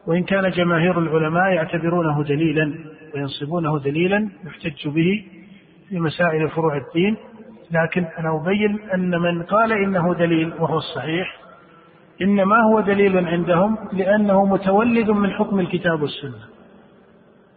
[0.07, 2.73] وإن كان جماهير العلماء يعتبرونه دليلا
[3.15, 5.25] وينصبونه دليلا يحتج به
[5.89, 7.17] في مسائل فروع الدين.
[7.71, 11.37] لكن أنا أبين أن من قال إنه دليل وهو الصحيح
[12.21, 16.60] إنما هو دليل عندهم لأنه متولد من حكم الكتاب والسنة.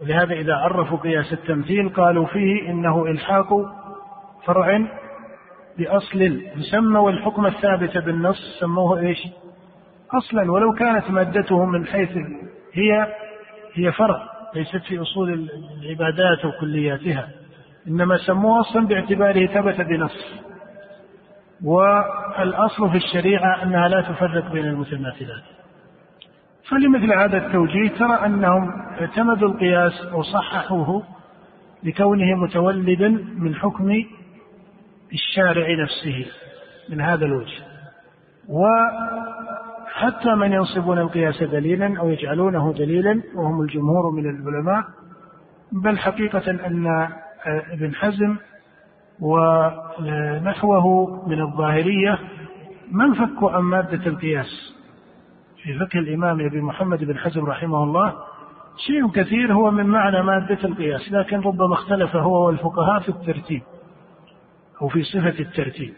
[0.02, 3.48] ولهذا إذا عرفوا قياس التمثيل قالوا فيه إنه إلحاق
[4.46, 4.86] فرع
[5.78, 6.20] بأصل
[6.56, 9.18] يسمى والحكم الثابت بالنص سموه إيش؟
[10.12, 12.10] أصلا ولو كانت مادته من حيث
[12.72, 13.14] هي
[13.74, 15.50] هي فرع ليست في أصول
[15.82, 17.28] العبادات وكلياتها
[17.88, 20.42] إنما سموه أصلا باعتباره ثبت بنص.
[21.64, 25.42] والأصل في الشريعة أنها لا تفرق بين المتماثلات.
[26.70, 31.02] فلمثل هذا التوجيه ترى أنهم اعتمدوا القياس أو صححوه
[31.82, 34.04] لكونه متولدا من حكم
[35.12, 36.26] الشارع نفسه
[36.88, 37.62] من هذا الوجه.
[38.48, 44.84] وحتى من ينصبون القياس دليلا أو يجعلونه دليلا وهم الجمهور من العلماء
[45.72, 47.08] بل حقيقة أن
[47.46, 48.36] ابن حزم
[49.20, 50.84] ونحوه
[51.28, 52.18] من الظاهرية
[52.90, 54.74] ما انفكوا عن مادة القياس.
[55.64, 58.14] في فقه الإمام أبي محمد بن حزم رحمه الله
[58.86, 63.62] شيء كثير هو من معنى مادة القياس لكن ربما اختلف هو والفقهاء في الترتيب
[64.82, 65.94] أو في صفة الترتيب.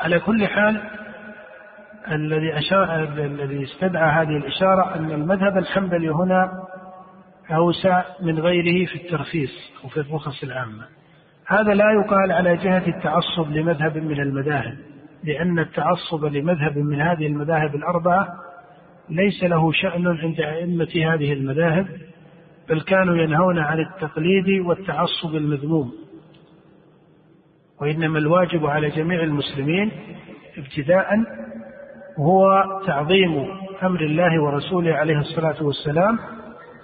[0.00, 0.82] على كل حال
[2.10, 6.52] الذي أشار الذي استدعى هذه الإشارة أن المذهب الحنبلي هنا
[7.50, 9.50] أوسع من غيره في الترخيص
[9.84, 10.86] أو في الرخص العامة.
[11.46, 14.95] هذا لا يقال على جهة التعصب لمذهب من المذاهب.
[15.26, 18.28] لأن التعصب لمذهب من هذه المذاهب الأربعة
[19.10, 21.86] ليس له شأن عند أئمة هذه المذاهب
[22.68, 25.92] بل كانوا ينهون عن التقليد والتعصب المذموم.
[27.80, 29.90] وإنما الواجب على جميع المسلمين
[30.58, 31.08] ابتداء
[32.18, 33.46] هو تعظيم
[33.82, 36.18] أمر الله ورسوله عليه الصلاة والسلام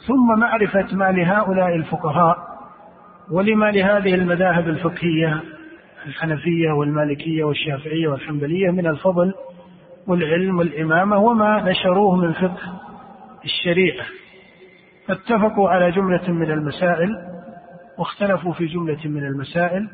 [0.06, 2.36] ثم معرفة ما لهؤلاء الفقهاء
[3.30, 5.42] ولما لهذه المذاهب الفقهية
[6.06, 9.34] الحنفية والمالكية والشافعية والحنبلية من الفضل
[10.06, 12.80] والعلم والإمامة وما نشروه من فقه
[13.44, 14.06] الشريعة.
[15.06, 17.10] فاتفقوا على جملة من المسائل
[17.98, 19.88] واختلفوا في جملة من المسائل.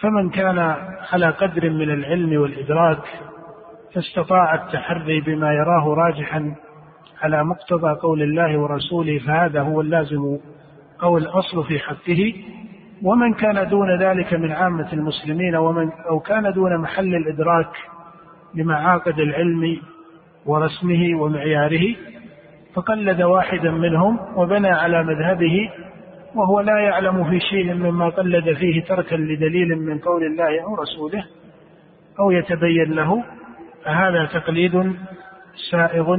[0.00, 0.58] فمن كان
[1.12, 3.02] على قدر من العلم والإدراك
[3.94, 6.54] فاستطاع التحري بما يراه راجحا
[7.22, 10.38] على مقتضى قول الله ورسوله فهذا هو اللازم
[11.02, 12.34] أو الأصل في حقه.
[13.02, 17.70] ومن كان دون ذلك من عامة المسلمين ومن أو كان دون محل الإدراك
[18.54, 19.80] لمعاقد العلم
[20.46, 21.96] ورسمه ومعياره
[22.74, 25.70] فقلد واحدا منهم وبنى على مذهبه
[26.34, 31.24] وهو لا يعلم في شيء مما قلد فيه تركا لدليل من قول الله أو رسوله
[32.20, 33.24] أو يتبين له
[33.84, 34.96] فهذا تقليد
[35.70, 36.16] سائغ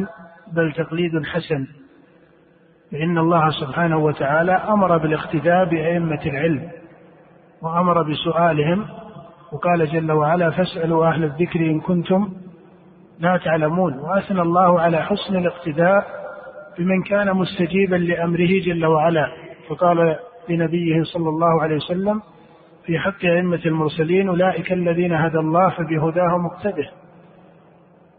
[0.54, 1.68] بل تقليد حسن.
[2.91, 6.69] فإن الله سبحانه وتعالى أمر بالاقتداء بأئمة العلم
[7.62, 8.86] وأمر بسؤالهم
[9.52, 12.30] وقال جل وعلا فاسألوا أهل الذكر إن كنتم
[13.19, 14.00] لا تعلمون.
[14.00, 16.06] وأثنى الله على حسن الاقتداء
[16.78, 19.28] بمن كان مستجيبا لأمره جل وعلا.
[19.69, 20.15] فقال
[20.50, 22.21] لنبيه صلى الله عليه وسلم
[22.86, 26.89] في حق أئمة المرسلين أولئك الذين هدى الله فبهداه مقتده.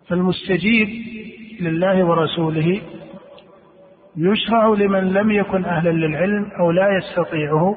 [0.08, 0.88] فالمستجيب
[1.60, 2.80] لله ورسوله
[4.20, 7.76] يشرع لمن لم يكن أهلا للعلم أو لا يستطيعه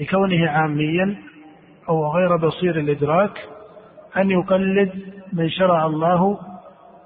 [0.00, 1.16] لكونه عاميا
[1.88, 3.48] أو غير بصير الإدراك
[4.16, 4.92] أن يقلد
[5.32, 6.38] من شرع الله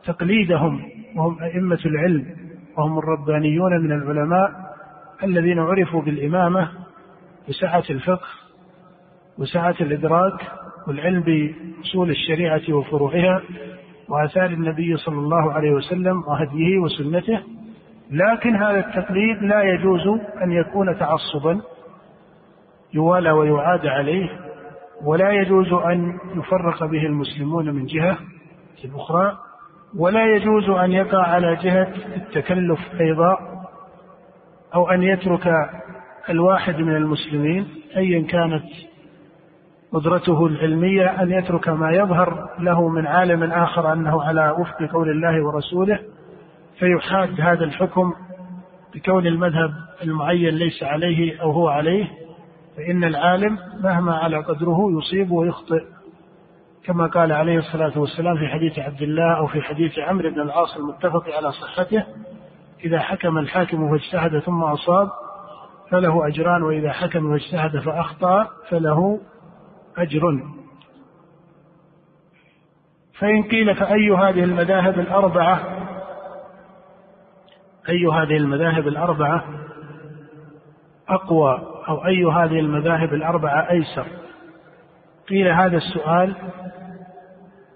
[0.04, 0.83] تقليدهم
[1.16, 2.26] وهم أئمة العلم
[2.78, 4.50] وهم الربانيون من العلماء
[5.22, 6.70] الذين عرفوا بالإمامة
[7.48, 8.28] بسعة الفقه
[9.38, 10.40] وسعة الإدراك
[10.88, 13.42] والعلم بأصول الشريعة وفروعها
[14.09, 17.40] وآثار النبي صلى الله عليه وسلم وهديه وسنته
[18.11, 21.61] لكن هذا التقليد لا يجوز أن يكون تعصبا
[22.94, 24.29] يوالى ويعاد عليه
[25.05, 28.18] ولا يجوز أن يفرق به المسلمون من جهة
[28.94, 29.38] أخرى
[29.99, 33.38] ولا يجوز أن يقع على جهة التكلف أيضا
[34.75, 35.53] أو أن يترك
[36.31, 38.64] الواحد من المسلمين أيا كانت
[39.92, 45.44] قدرته العلمية أن يترك ما يظهر له من عالم آخر أنه على وفق قول الله
[45.46, 45.99] ورسوله.
[46.81, 48.12] فيحاد هذا الحكم
[48.95, 49.71] بكون المذهب
[50.03, 52.11] المعين ليس عليه أو هو عليه
[52.77, 55.85] فإن العالم مهما على قدره يصيب ويخطئ.
[56.85, 60.77] كما قال عليه الصلاة والسلام في حديث عبد الله أو في حديث عمرو بن العاص
[60.77, 62.05] المتفق على صحته
[62.85, 65.11] إذا حكم الحاكم فاجتهد ثم أصاب
[65.90, 69.21] فله أجران وإذا حكم واجتهد فأخطأ فله
[69.97, 70.23] أجر.
[73.19, 75.80] فإن قيل فأي هذه المذاهب الأربعة
[77.88, 79.45] أي هذه المذاهب الأربعة
[81.09, 84.07] أقوى أو أي هذه المذاهب الأربعة أيسر؟
[85.29, 86.35] قيل هذا السؤال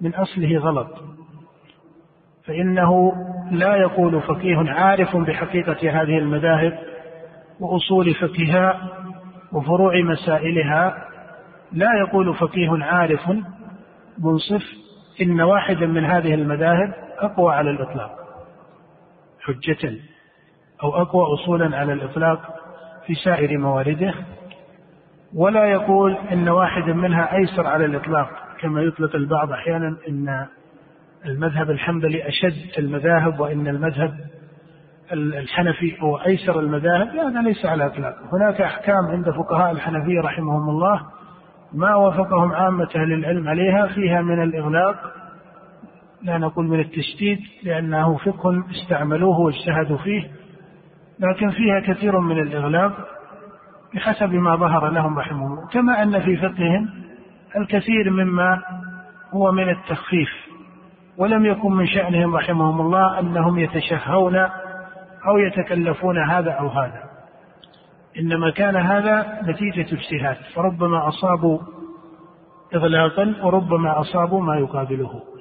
[0.01, 0.89] من أصله غلط.
[2.47, 3.13] فإنه
[3.51, 6.79] لا يقول فقيه عارف بحقيقة هذه المذاهب
[7.61, 8.91] وأصول فقهها
[9.53, 11.09] وفروع مسائلها.
[11.73, 13.31] لا يقول فقيه عارف
[14.19, 14.63] منصف
[15.23, 18.24] إن واحدا من هذه المذاهب أقوى على الإطلاق.
[19.45, 19.93] حجة
[20.83, 22.41] أو أقوى أصولا على الإطلاق
[23.07, 24.15] في سائر موارده
[25.35, 28.31] ولا يقول إن واحدا منها أيسر على الإطلاق
[28.61, 30.47] كما يطلق البعض أحيانا إن
[31.27, 34.15] المذهب الحنبلي أشد المذاهب وإن المذهب
[35.13, 41.01] الحنفي هو أيسر المذاهب هذا ليس على الإطلاق هناك أحكام عند فقهاء الحنفية رحمهم الله
[41.73, 45.24] ما وافقهم عامة أهل العلم عليها فيها من الإغلاق
[46.25, 50.31] لا نقول من التشديد لأنه فقه استعملوه واجتهدوا فيه
[51.21, 52.93] لكن فيها كثير من الإغلاق
[53.95, 55.69] بحسب ما ظهر لهم رحمهم الله.
[55.69, 56.89] كما أن في فقههم
[57.57, 58.63] الكثير مما
[59.35, 60.29] هو من التخفيف
[61.19, 64.37] ولم يكن من شأنهم رحمهم الله أنهم يتشهون
[65.27, 67.03] أو يتكلفون هذا أو هذا.
[68.19, 71.59] إنما كان هذا نتيجة اجتهاد فربما أصابوا
[72.75, 75.34] إغلاقا وربما أصابوا ما يقابله.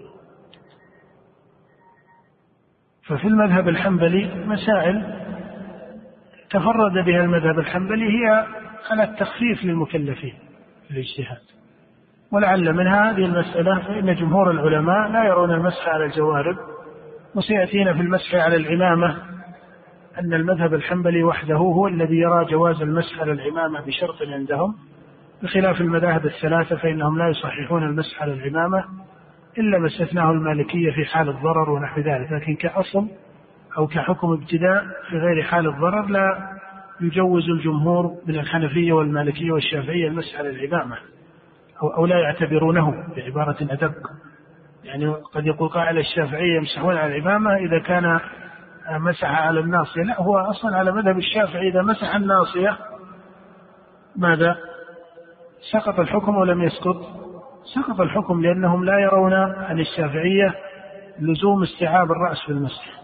[3.07, 5.03] ففي المذهب الحنبلي مسائل
[6.49, 8.45] تفرد بها المذهب الحنبلي هي
[8.91, 10.33] على التخفيف للمكلفين
[10.87, 11.41] في الاجتهاد.
[12.31, 16.55] ولعل من هذه المسألة فإن جمهور العلماء لا يرون المسح على الجوارب
[17.35, 19.17] وسيأتينا في المسح على العمامة
[20.19, 24.75] أن المذهب الحنبلي وحده هو الذي يرى جواز المسح على العمامة بشرط عندهم.
[25.43, 28.83] بخلاف المذاهب الثلاثة فإنهم لا يصححون المسح على العمامة
[29.57, 33.07] إلا ما استثناه المالكية في حال الضرر ونحو ذلك لكن كأصل
[33.77, 36.49] أو كحكم ابتداء في غير حال الضرر لا
[37.01, 40.97] يجوز الجمهور من الحنفية والمالكية والشافعية المسح على العمامة
[41.83, 44.11] أو, أو لا يعتبرونه بعبارة أدق.
[44.83, 48.19] يعني قد يقول قائل الشافعية يمسحون على العمامة إذا كان
[48.91, 50.01] مسح على الناصية.
[50.01, 52.77] لا هو أصلا على مذهب الشافعي إذا مسح الناصية
[54.15, 54.57] ماذا؟
[55.71, 57.22] سقط الحكم ولم يسقط.
[57.63, 60.55] سقط الحكم لأنهم لا يرون عن الشافعية
[61.19, 63.03] لزوم استيعاب الرأس في المسح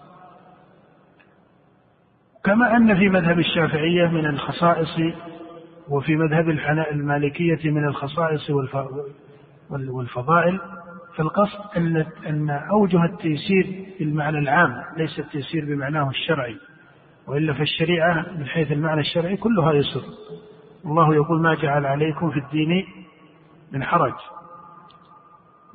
[2.44, 4.98] كما أن في مذهب الشافعية من الخصائص
[5.90, 6.50] وفي مذهب
[6.92, 8.50] المالكية من الخصائص
[9.70, 10.60] والفضائل
[11.16, 16.58] فالقصد أن أن أوجه التيسير بالمعنى العام ليس التيسير بمعناه الشرعي
[17.28, 20.04] وإلا فالشريعة من حيث المعنى الشرعي كلها يسر.
[20.86, 22.86] الله يقول ما جعل عليكم في الدين
[23.72, 24.14] من حرج.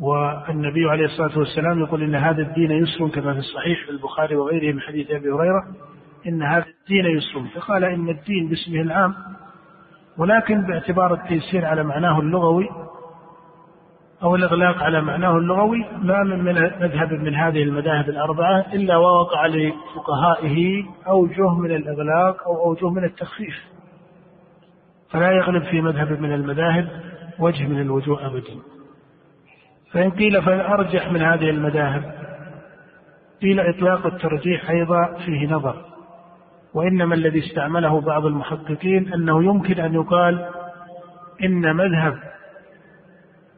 [0.00, 4.74] والنبي عليه الصلاة والسلام يقول إن هذا الدين يسر كما في الصحيح في البخاري وغيره
[4.74, 5.64] من حديث أبي هريرة
[6.26, 7.60] إن هذا الدين يسر.
[7.60, 9.14] فقال إن الدين باسمه العام
[10.18, 12.68] ولكن باعتبار التيسير على معناه اللغوي
[14.22, 16.44] أو الإغلاق على معناه اللغوي ما من
[16.80, 23.54] مذهب من هذه المذاهب الأربعة إلا ووقع لفقهائه أوجه من الإغلاق أو أوجه من التخفيف.
[25.10, 26.88] فلا يغلب في مذهب من المذاهب
[27.38, 28.60] وجه من الوجوه أبدا.
[29.94, 32.14] فإن قيل فالأرجح من هذه المذاهب.
[33.42, 35.84] قيل إطلاق الترجيح أيضا فيه نظر
[36.74, 40.46] وإنما الذي استعمله بعض المحققين أنه يمكن أن يقال
[41.44, 42.18] إن مذهب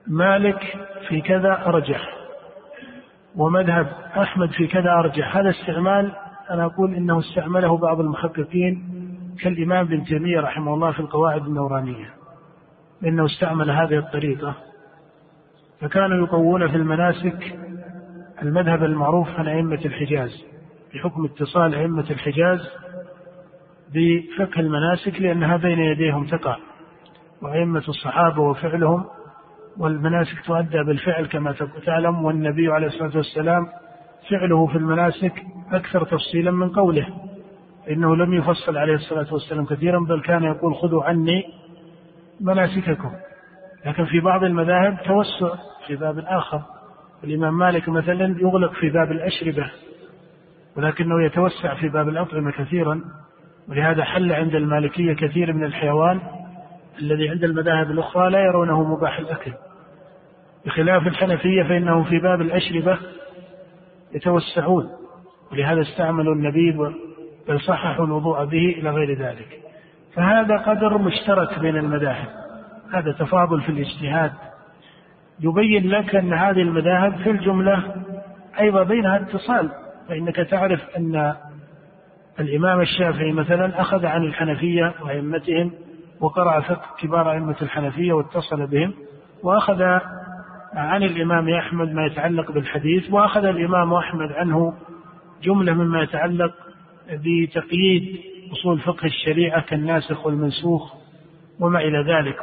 [0.07, 0.77] مالك
[1.09, 2.17] في كذا أرجح
[3.37, 5.37] ومذهب أحمد في كذا أرجح.
[5.37, 6.13] هذا استعمال
[6.51, 8.83] أنا أقول إنه استعمله بعض المحققين
[9.43, 12.11] كالإمام ابن تيمية رحمه الله في القواعد النورانية
[13.05, 14.55] إنه استعمل هذه الطريقة.
[15.81, 17.59] فكانوا يقوون في المناسك
[18.43, 20.45] المذهب المعروف عن أئمة الحجاز
[20.95, 22.61] بحكم اتصال أئمة الحجاز
[23.95, 26.57] بفقه المناسك لأنها بين يديهم تقع.
[27.43, 29.05] وأئمة الصحابة وفعلهم
[29.79, 31.55] والمناسك تؤدى بالفعل كما
[31.87, 33.69] تعلم والنبي عليه الصلاة والسلام
[34.31, 37.07] فعله في المناسك أكثر تفصيلا من قوله.
[37.91, 41.45] إنه لم يفصل عليه الصلاة والسلام كثيرا بل كان يقول خذوا عني
[42.41, 43.13] مناسككم.
[43.87, 45.55] لكن في بعض المذاهب توسع
[45.87, 46.63] في باب آخر
[47.25, 49.71] الإمام مالك مثلا يغلق في باب الأشربة
[50.77, 53.01] ولكنه يتوسع في باب الأطعمة كثيرا
[53.69, 56.21] ولهذا حل عند المالكية كثير من الحيوان
[56.99, 59.53] الذي عند المذاهب الأخرى لا يرونه مباح الأكل.
[60.67, 62.99] بخلاف الحنفية فإنهم في باب الأشربة
[64.15, 64.91] يتوسعون
[65.53, 66.77] ولهذا استعملوا النبيذ
[67.49, 69.61] بل صححوا الوضوء به إلى غير ذلك.
[70.15, 72.46] فهذا قدر مشترك بين المذاهب.
[72.93, 74.33] هذا تفاضل في الاجتهاد.
[75.41, 77.95] يبين لك أن هذه المذاهب في الجملة
[78.61, 79.71] أيضا بينها اتصال
[80.09, 81.35] فإنك تعرف أن
[82.41, 85.73] الإمام الشافعي مثلا أخذ عن الحنفية وأئمتهم
[86.21, 88.95] وقرأ فقه كبار أئمة الحنفية واتصل بهم
[89.43, 89.83] وأخذ
[90.75, 94.75] عن الإمام أحمد ما يتعلق بالحديث وأخذ الإمام أحمد عنه
[95.43, 96.55] جملة مما يتعلق
[97.13, 98.21] بتقييد
[98.53, 100.95] أصول فقه الشريعة كالناسخ والمنسوخ
[101.61, 102.37] وما إلى ذلك.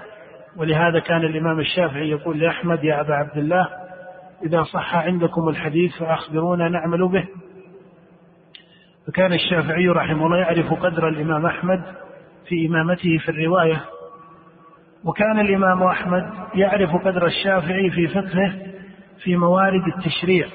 [0.57, 3.67] ولهذا كان الإمام الشافعي يقول لأحمد يا أبا عبد الله
[4.45, 7.27] إذا صح عندكم الحديث فأخبرونا نعمل به.
[9.07, 11.83] فكان الشافعي رحمه الله يعرف قدر الإمام أحمد
[12.47, 13.83] في إمامته في الرواية.
[15.03, 16.23] وكان الإمام أحمد
[16.55, 18.53] يعرف قدر الشافعي في فقهه
[19.23, 20.47] في موارد التشريع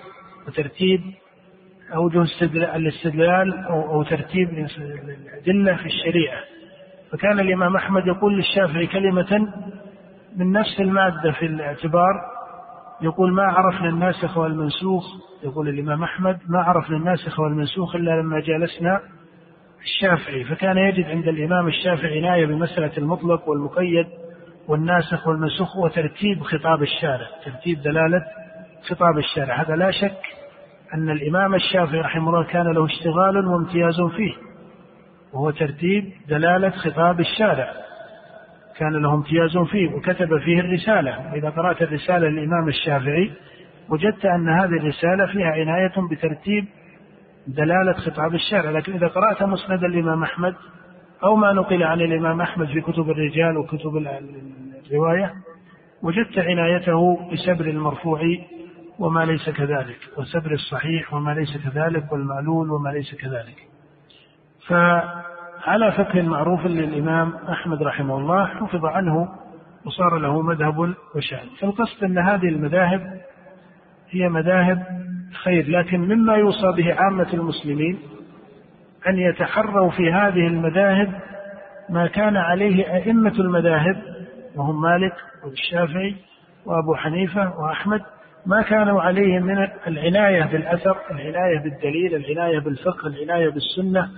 [0.46, 1.00] وترتيب
[1.94, 2.26] أوجه
[2.76, 6.40] الاستدلال أو, أو ترتيب الأدلة في الشريعة.
[7.12, 9.52] فكان الإمام أحمد يقول للشافعي كلمة
[10.36, 12.14] من نفس المادة في الاعتبار
[13.00, 15.04] يقول ما عرفنا الناسخ والمنسوخ
[15.44, 19.00] يقول الإمام أحمد ما عرفنا الناسخ والمنسوخ إلا لما جالسنا
[19.82, 24.06] الشافعي فكان يجد عند الإمام الشافعي عناية بمسألة المطلق والمقيد
[24.68, 28.24] والناسخ والمنسوخ وترتيب خطاب الشارع ترتيب دلالة
[28.88, 29.62] خطاب الشارع.
[29.62, 30.22] هذا لا شك
[30.94, 34.34] أن الإمام الشافعي رحمه الله كان له اشتغال وامتياز فيه
[35.32, 37.72] وهو ترتيب دلالة خطاب الشارع.
[38.78, 41.34] كان له امتياز فيه وكتب فيه الرسالة.
[41.34, 43.30] إذا قرأت الرسالة للإمام الشافعي
[43.88, 46.64] وجدت أن هذه الرسالة فيها عناية بترتيب
[47.46, 48.70] دلالة خطاب الشارع.
[48.70, 50.54] لكن إذا قرأت مسند الإمام أحمد
[51.24, 53.96] أو ما نقل عن الإمام أحمد في كتب الرجال وكتب
[54.86, 55.34] الرواية
[56.02, 58.20] وجدت عنايته بسبر المرفوع
[58.98, 63.56] وما ليس كذلك وسبر الصحيح وما ليس كذلك والمعلول وما ليس كذلك.
[65.68, 69.28] فعلى فقه معروف للإمام أحمد رحمه الله حفظ عنه
[69.84, 71.46] وصار له مذهب وشأن.
[71.60, 73.20] فالقصد أن هذه المذاهب
[74.10, 74.82] هي مذاهب
[75.44, 77.98] خير لكن مما يوصى به عامة المسلمين
[79.08, 81.12] أن يتحروا في هذه المذاهب
[81.88, 84.02] ما كان عليه أئمة المذاهب
[84.56, 85.14] وهم مالك
[85.44, 86.16] والشافعي
[86.66, 88.00] وأبو حنيفة وأحمد
[88.46, 94.10] ما كانوا عليه من العناية بالأثر العناية بالدليل العناية بالفقه العناية بالسنة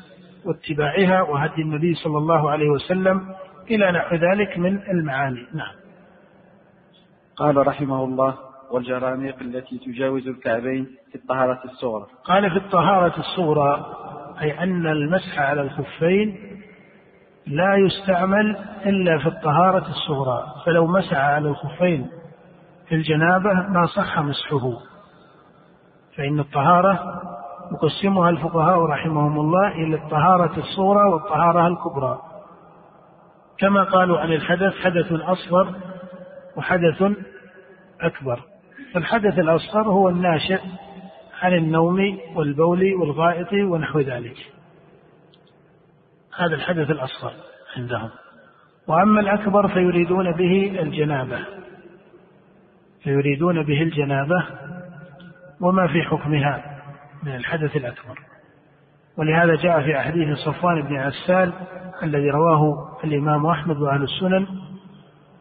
[0.45, 3.34] واتباعها وهدي النبي صلى الله عليه وسلم
[3.70, 5.47] إلى نحو ذلك من المعاني.
[5.55, 5.74] نعم.
[7.36, 8.34] قال رحمه الله
[8.70, 12.07] والجرانيق التي تجاوز الكعبين في الطهارة الصغرى.
[12.24, 13.97] قال في الطهارة الصغرى
[14.41, 16.36] أي أن المسح على الخفين
[17.47, 20.55] لا يستعمل إلا في الطهارة الصغرى.
[20.66, 22.11] فلو مسح على الخفين
[22.88, 24.72] في الجنابة ما صح مسحه.
[26.16, 27.22] فإن الطهارة
[27.73, 32.18] يقسمها الفقهاء رحمهم الله إلى الطهارة الصغرى والطهارة الكبرى.
[33.59, 35.75] كما قالوا عن الحدث حدث أصغر
[36.57, 37.03] وحدث
[38.01, 38.41] أكبر.
[38.95, 40.61] فالحدث الأصغر هو الناشئ
[41.43, 44.37] عن النوم والبول والغائط ونحو ذلك.
[46.37, 47.33] هذا الحدث الأصغر
[47.77, 48.11] عندهم.
[48.89, 51.39] وأما الأكبر فيريدون به الجنابة.
[53.03, 54.47] فيريدون به الجنابة
[55.61, 56.70] وما في حكمها.
[57.23, 58.18] من الحدث الأكبر.
[59.18, 61.53] ولهذا جاء في أحاديث صفوان بن عسال
[62.03, 64.47] الذي رواه الإمام أحمد وأهل السنن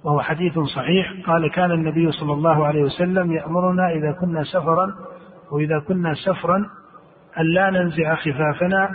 [0.03, 1.13] وهو حديث صحيح.
[1.27, 4.95] قال كان النبي صلى الله عليه وسلم يأمرنا إذا كنا سفرا
[5.51, 6.57] وإذا كنا سفرا
[7.39, 8.89] أن لا ننزع خفافنا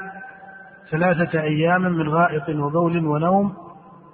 [0.91, 3.57] ثلاثة أيام من غائط وبول ونوم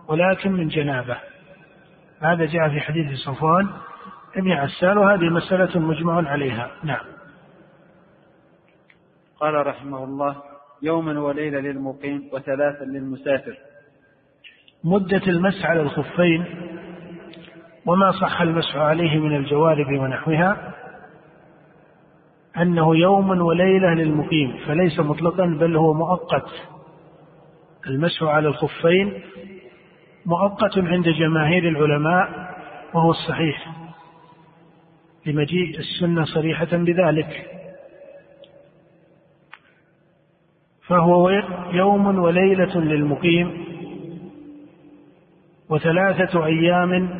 [0.08, 1.16] ولكن من جنابة.
[2.20, 3.68] هذا جاء في حديث صفوان
[4.36, 6.70] ابن عسال وهذه مسألة مجمع عليها.
[6.84, 7.19] نعم.
[9.40, 10.36] قال رحمه الله
[10.82, 13.56] يوما وليلة للمقيم وثلاثا للمسافر.
[14.84, 16.44] مدة المسح على الخفين
[17.86, 20.74] وما صح المسح عليه من الجوارب ونحوها
[22.56, 26.50] أنه يوم وليلة للمقيم فليس مطلقا بل هو مؤقت.
[27.86, 29.22] المسح على الخفين
[30.26, 32.28] مؤقت عند جماهير العلماء
[32.94, 33.66] وهو الصحيح.
[35.26, 37.59] لمجيء السنة صريحة بذلك.
[40.90, 41.30] فهو
[41.72, 43.64] يوم وليلة للمقيم
[45.68, 47.10] وثلاثة أيام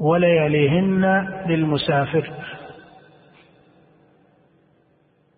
[0.00, 2.30] ولياليهن للمسافر.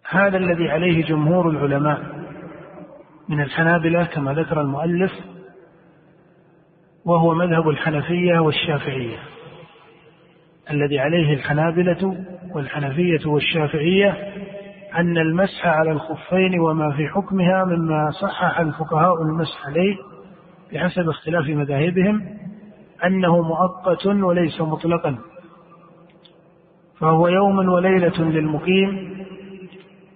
[0.08, 2.02] هذا الذي عليه جمهور العلماء
[3.28, 5.12] من الحنابلة كما ذكر المؤلف
[7.04, 9.18] وهو مذهب الحنفية والشافعية.
[10.70, 12.24] الذي عليه الحنابلة
[12.54, 14.32] والحنفية والشافعية
[14.96, 19.96] أن المسح على الخفين وما في حكمها مما صحح الفقهاء المسح عليه
[20.72, 22.24] بحسب اختلاف مذاهبهم
[23.04, 25.18] أنه مؤقت وليس مطلقا.
[27.00, 29.18] فهو يوم وليلة للمقيم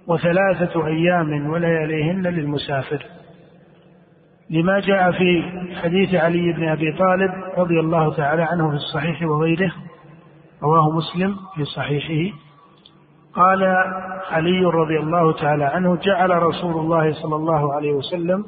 [0.06, 3.06] وثلاثة أيام ولياليهن للمسافر.
[4.50, 5.42] لما جاء في
[5.82, 9.72] حديث علي بن أبي طالب رضي الله تعالى عنه في الصحيح وغيره
[10.62, 12.36] رواه مسلم في صحيحه.
[13.34, 13.64] قال
[14.30, 18.44] علي رضي الله تعالى عنه جعل رسول الله صلى الله عليه وسلم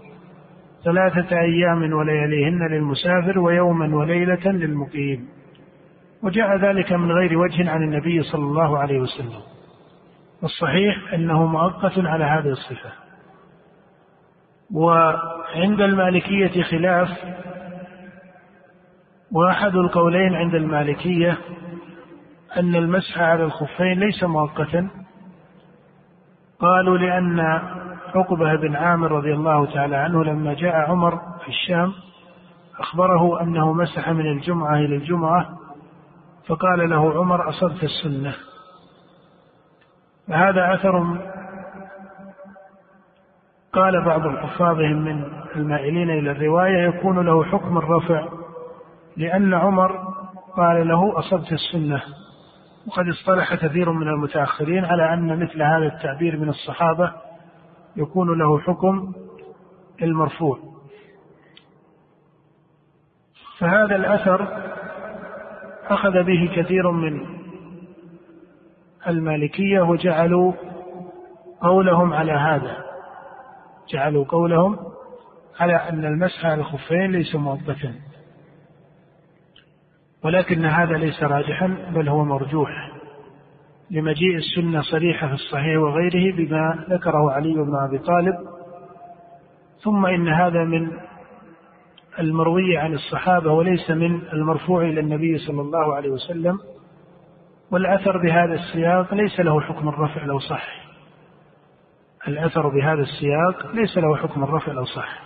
[0.85, 5.29] ثلاثة أيام ولياليهن للمسافر ويوما وليلة للمقيم.
[6.23, 9.41] وجاء ذلك من غير وجه عن النبي صلى الله عليه وسلم.
[10.43, 12.93] والصحيح أنه مؤقت على هذه الصفة.
[14.75, 17.09] وعند المالكية خلاف.
[19.33, 21.39] وأحد القولين عند المالكية
[22.57, 24.91] أن المسح على الخفين ليس مؤقتا.
[26.59, 27.41] قالوا لأن
[28.15, 31.93] عقبة بن عامر رضي الله تعالى عنه لما جاء عمر في الشام
[32.79, 35.49] أخبره أنه مسح من الجمعة إلى الجمعة
[36.47, 38.35] فقال له عمر أصبت السنة.
[40.29, 41.19] فهذا أثر
[43.73, 45.25] قال بعض حفاظهم من
[45.57, 48.29] المائلين إلى الرواية يكون له حكم الرفع
[49.17, 50.15] لأن عمر
[50.57, 52.03] قال له أصبت السنة.
[52.87, 57.13] وقد اصطلح كثير من المتأخرين على أن مثل هذا التعبير من الصحابة
[57.97, 59.13] يكون له حكم
[60.03, 60.59] المرفوع.
[63.59, 64.63] فهذا الأثر
[65.87, 67.27] أخذ به كثير من
[69.07, 70.53] المالكية وجعلوا
[71.61, 72.85] قولهم على هذا.
[73.89, 74.79] جعلوا قولهم
[75.61, 77.95] على أن المسح على الخفين ليس مؤقتا
[80.25, 82.91] ولكن هذا ليس راجحا بل هو مرجوح
[83.91, 88.35] لمجيء السنة صريحة في الصحيح وغيره بما ذكره علي بن أبي طالب.
[89.83, 90.91] ثم إن هذا من
[92.19, 96.59] المروي عن الصحابة وليس من المرفوع إلى النبي صلى الله عليه وسلم.
[97.71, 100.85] والأثر بهذا السياق ليس له حكم الرفع لو صح.
[102.29, 105.23] الأثر بهذا السياق ليس له حكم الرفع لو صح.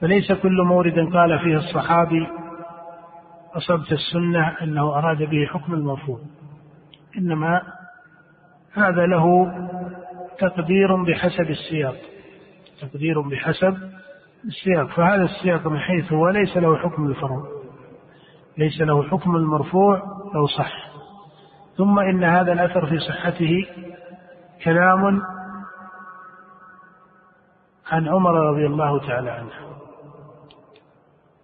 [0.00, 2.26] فليس كل مورد قال فيه الصحابي
[3.54, 6.18] أصبت السنة أنه أراد به حكم المرفوع
[7.18, 7.62] إنما
[8.72, 9.52] هذا له
[10.38, 11.96] تقدير بحسب السياق
[12.80, 13.78] تقدير بحسب
[14.44, 14.86] السياق.
[14.86, 17.42] فهذا السياق من حيث هو ليس له حكم الفرع
[18.58, 20.02] ليس له حكم المرفوع
[20.34, 20.90] لو صح.
[21.76, 23.66] ثم إن هذا الأثر في صحته
[24.64, 25.22] كلام
[27.90, 29.50] عن عمر رضي الله تعالى عنه.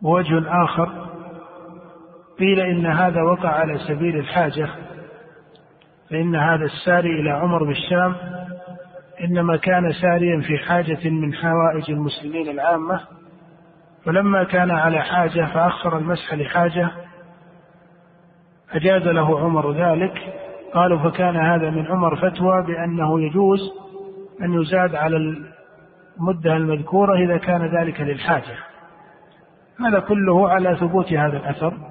[0.02, 1.09] ووجه آخر
[2.40, 4.68] قيل إن هذا وقع على سبيل الحاجة
[6.10, 8.14] فإن هذا الساري إلى عمر بالشام
[9.24, 13.00] إنما كان ساريا في حاجة من حوائج المسلمين العامة
[14.04, 16.90] فلما كان على حاجة فأخر المسح لحاجة
[18.72, 20.12] أجاز له عمر ذلك.
[20.74, 23.60] قالوا فكان هذا من عمر فتوى بأنه يجوز
[24.42, 28.56] أن يزاد على المدة المذكورة إذا كان ذلك للحاجة.
[29.86, 31.89] هذا كله على ثبوت هذا الأثر.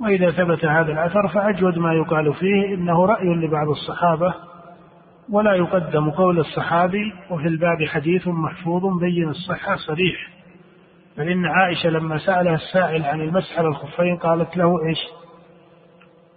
[0.00, 4.34] وإذا ثبت هذا الأثر فأجود ما يقال فيه إنه رأي لبعض الصحابة
[5.30, 10.28] ولا يقدم قول الصحابي وفي الباب حديث محفوظ بين الصحة صريح.
[11.18, 14.98] بل إن عائشة لما سألها السائل عن المسح على الخفين قالت له إيش؟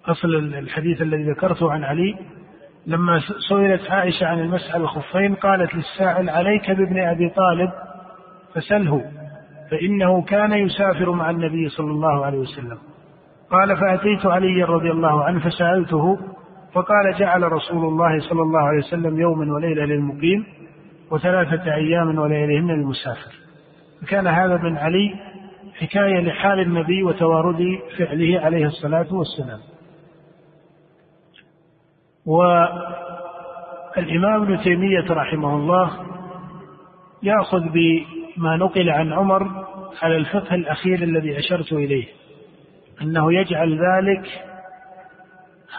[0.05, 2.16] أصل الحديث الذي ذكرته عن علي.
[2.88, 7.72] لما سئلت عائشة عن المسح على الخفين قالت للسائل عليك بابن أبي طالب
[8.55, 9.12] فسله
[9.72, 12.78] فإنه كان يسافر مع النبي صلى الله عليه وسلم.
[13.52, 16.20] قال فأتيت علي رضي الله عنه فسألته
[16.74, 20.45] فقال جعل رسول الله صلى الله عليه وسلم يوما وليلة للمقيم
[21.12, 23.32] وثلاثة أيام ولياليهن للمسافر.
[24.02, 25.16] فكان هذا من علي
[25.80, 29.60] حكاية لحال النبي وتوارد فعله عليه الصلاة والسلام.
[33.97, 35.91] والإمام ابن تيمية رحمه الله
[37.24, 39.66] يأخذ بما نقل عن عمر
[40.02, 42.20] على الفقه الأخير الذي أشرت إليه.
[43.02, 44.41] أنه يجعل ذلك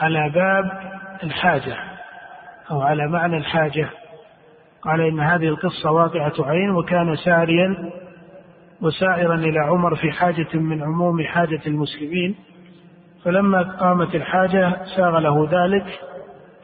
[0.00, 0.92] على باب
[1.22, 1.76] الحاجة
[2.70, 3.88] أو على معنى الحاجة.
[4.82, 7.90] قال إن هذه القصة واقعة عين وكان ساريا
[8.80, 12.34] وسائرا إلى عمر في حاجة من عموم حاجة المسلمين.
[13.24, 16.00] فلما قامت الحاجة ساغ له ذلك.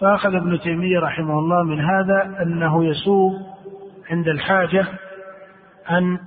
[0.00, 3.32] فأخذ ابن تيمية رحمه الله من هذا أنه يسوغ
[4.10, 4.86] عند الحاجة
[5.90, 6.18] أن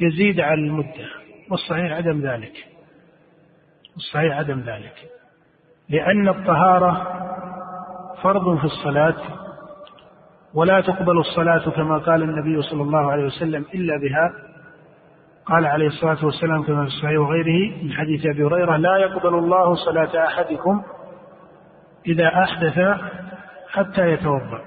[0.00, 1.08] يزيد على المدة
[1.50, 2.77] والصحيح عدم ذلك.
[3.98, 4.94] الصحيح عدم ذلك.
[5.88, 7.06] لأن الطهارة
[8.22, 9.16] فرض في الصلاة
[10.54, 14.32] ولا تقبل الصلاة كما قال النبي صلى الله عليه وسلم إلا بها.
[15.46, 19.74] قال عليه الصلاة والسلام كما في الصحيح وغيره من حديث أبي هريرة لا يقبل الله
[19.74, 20.82] صلاة أحدكم
[22.06, 22.78] إذا أحدث
[23.68, 24.60] حتى يتوضأ.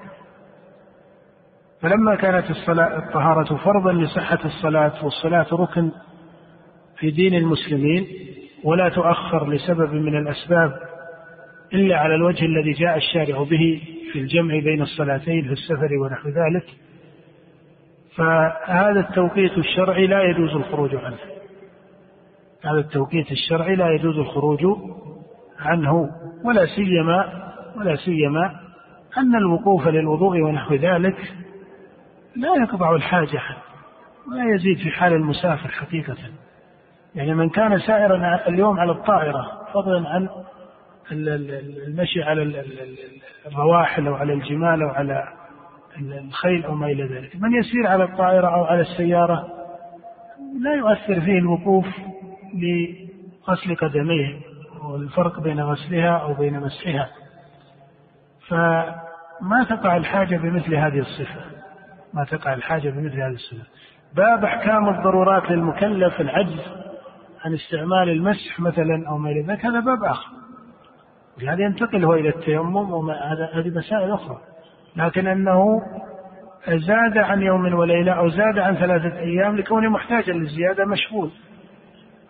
[1.80, 5.90] فلما كانت الصلاة الطهارة فرضا لصحة الصلاة والصلاة ركن
[6.96, 8.06] في دين المسلمين
[8.64, 10.78] ولا تؤخر لسبب من الأسباب
[11.74, 13.82] إلا على الوجه الذي جاء الشارع به
[14.12, 16.64] في الجمع بين الصلاتين في السفر ونحو ذلك.
[18.16, 21.18] فهذا التوقيت الشرعي لا يجوز الخروج عنه.
[22.64, 24.66] هذا التوقيت الشرعي لا يجوز الخروج
[25.60, 26.10] عنه.
[26.44, 28.60] ولا سيما ولا سيما
[29.18, 31.16] أن الوقوف للوضوء ونحو ذلك
[32.36, 33.40] لا يقطع الحاجة
[34.28, 36.16] ولا يزيد في حال المسافر حقيقة.
[37.14, 40.28] يعني من كان سائرا اليوم على الطائرة فضلا عن
[41.86, 42.64] المشي على
[43.46, 45.24] الرواحل أو على الجمال أو على
[45.98, 47.36] الخيل أو ما إلى ذلك.
[47.36, 49.46] من يسير على الطائرة أو على السيارة
[50.60, 51.86] لا يؤثر فيه الوقوف
[52.54, 54.40] لغسل قدميه
[54.84, 57.10] والفرق بين غسلها أو بين مسحها.
[58.48, 61.40] فما تقع الحاجة بمثل هذه الصفة.
[62.14, 63.66] ما تقع الحاجة بمثل هذه الصفة.
[64.16, 66.81] باب أحكام الضرورات للمكلف العجز.
[67.44, 70.30] عن استعمال المسح مثلا أو ما إلى ذلك هذا باب آخر.
[71.42, 73.10] لهذا ينتقل هو إلى التيمم
[73.54, 74.38] هذه مسائل أخرى.
[74.96, 75.64] لكن أنه
[76.68, 81.30] زاد عن يوم وليلة أو زاد عن ثلاثة أيام لكونه محتاجا للزيادة مشغول.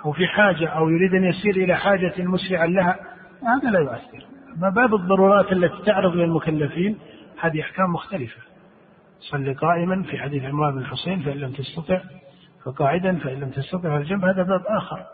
[0.04, 2.96] أو في حاجة أو يريد أن يسير إلى حاجة مسرعا لها
[3.42, 4.26] هذا لا يؤثر.
[4.56, 6.98] أما باب الضرورات التي تعرض للمكلفين
[7.40, 8.40] هذه أحكام مختلفة.
[9.30, 12.00] صل قائما في حديث عمران بن الحسين فإن لم تستطع
[12.64, 15.06] فقاعدا فإن لم تستطع فالجنب هذا باب آخر.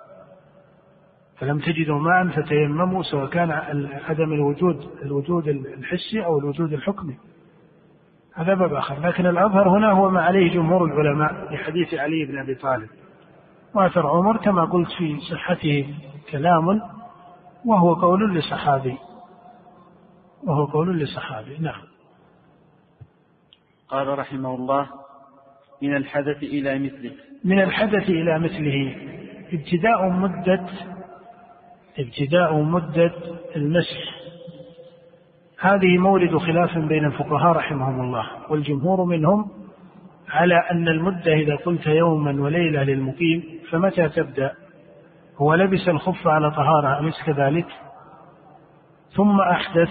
[1.38, 3.50] فلم تجدوا ماء فتيمموا سواء كان
[4.08, 7.18] عدم الوجود الوجود الحسي أو الوجود الحكمي.
[8.34, 9.00] هذا باب آخر.
[9.00, 12.88] لكن الأظهر هنا هو ما عليه جمهور العلماء لحديث علي بن أبي طالب.
[13.74, 15.94] وأثر عمر كما قلت في صحته
[16.30, 16.80] كلام
[17.64, 18.98] وهو قول لصحابي.
[20.44, 21.58] وهو قول لصحابي.
[21.58, 21.82] نعم.
[23.88, 24.88] قال رحمه الله
[25.82, 28.96] من الحدث إلى مثله من الحدث إلى مثله.
[29.52, 30.66] ابتداء مدة
[31.98, 33.12] ابتداء مدة
[33.56, 34.18] المسح.
[35.60, 39.50] هذه مورد خلاف بين الفقهاء رحمهم الله والجمهور منهم
[40.28, 44.52] على أن المدة إذا قلت يوما وليلة للمقيم فمتى تبدأ؟
[45.36, 47.66] هو لبس الخف على طهارة أليس كذلك
[49.16, 49.88] ثم أحدث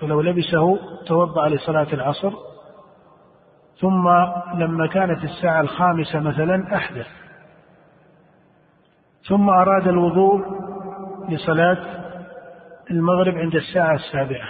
[0.00, 2.32] فلو لبسه توضأ لصلاة العصر
[3.80, 4.08] ثم
[4.54, 7.06] لما كانت الساعة الخامسة مثلا أحدث.
[9.28, 10.44] ثم أراد الوضوء
[11.28, 11.78] لصلاة
[12.90, 14.48] المغرب عند الساعة السابعة.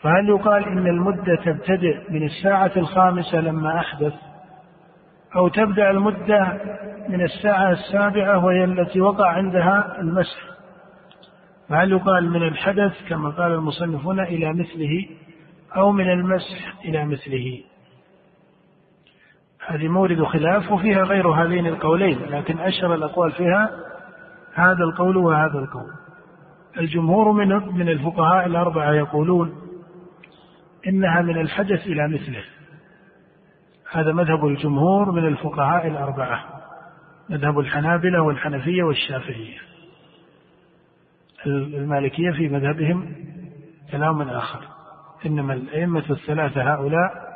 [0.00, 4.14] فهل يقال إن المدة تبتدئ من الساعة الخامسة لما أحدث؟
[5.36, 6.60] أو تبدأ المدة
[7.08, 10.50] من الساعة السابعة وهي التي وقع عندها المسح؟
[11.68, 15.06] فهل يقال من الحدث كما قال المصنفون إلى مثله
[15.76, 17.69] أو من المسح إلى مثله؟
[19.70, 23.70] هذه مورد خلاف وفيها غير هذين القولين لكن أشهر الأقوال فيها
[24.54, 25.90] هذا القول وهذا القول.
[26.78, 29.54] الجمهور من من الفقهاء الأربعة يقولون
[30.86, 32.44] إنها من الحدث إلى مثله.
[33.90, 36.44] هذا مذهب الجمهور من الفقهاء الأربعة
[37.28, 39.58] مذهب الحنابلة والحنفية والشافعية.
[41.46, 43.14] المالكية في مذهبهم
[43.92, 44.60] كلام آخر.
[45.26, 47.29] إنما الأئمة الثلاثة هؤلاء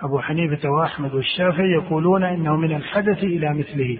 [0.00, 3.98] أبو حنيفة وأحمد والشافعي يقولون إنه من الحدث إلى مثله.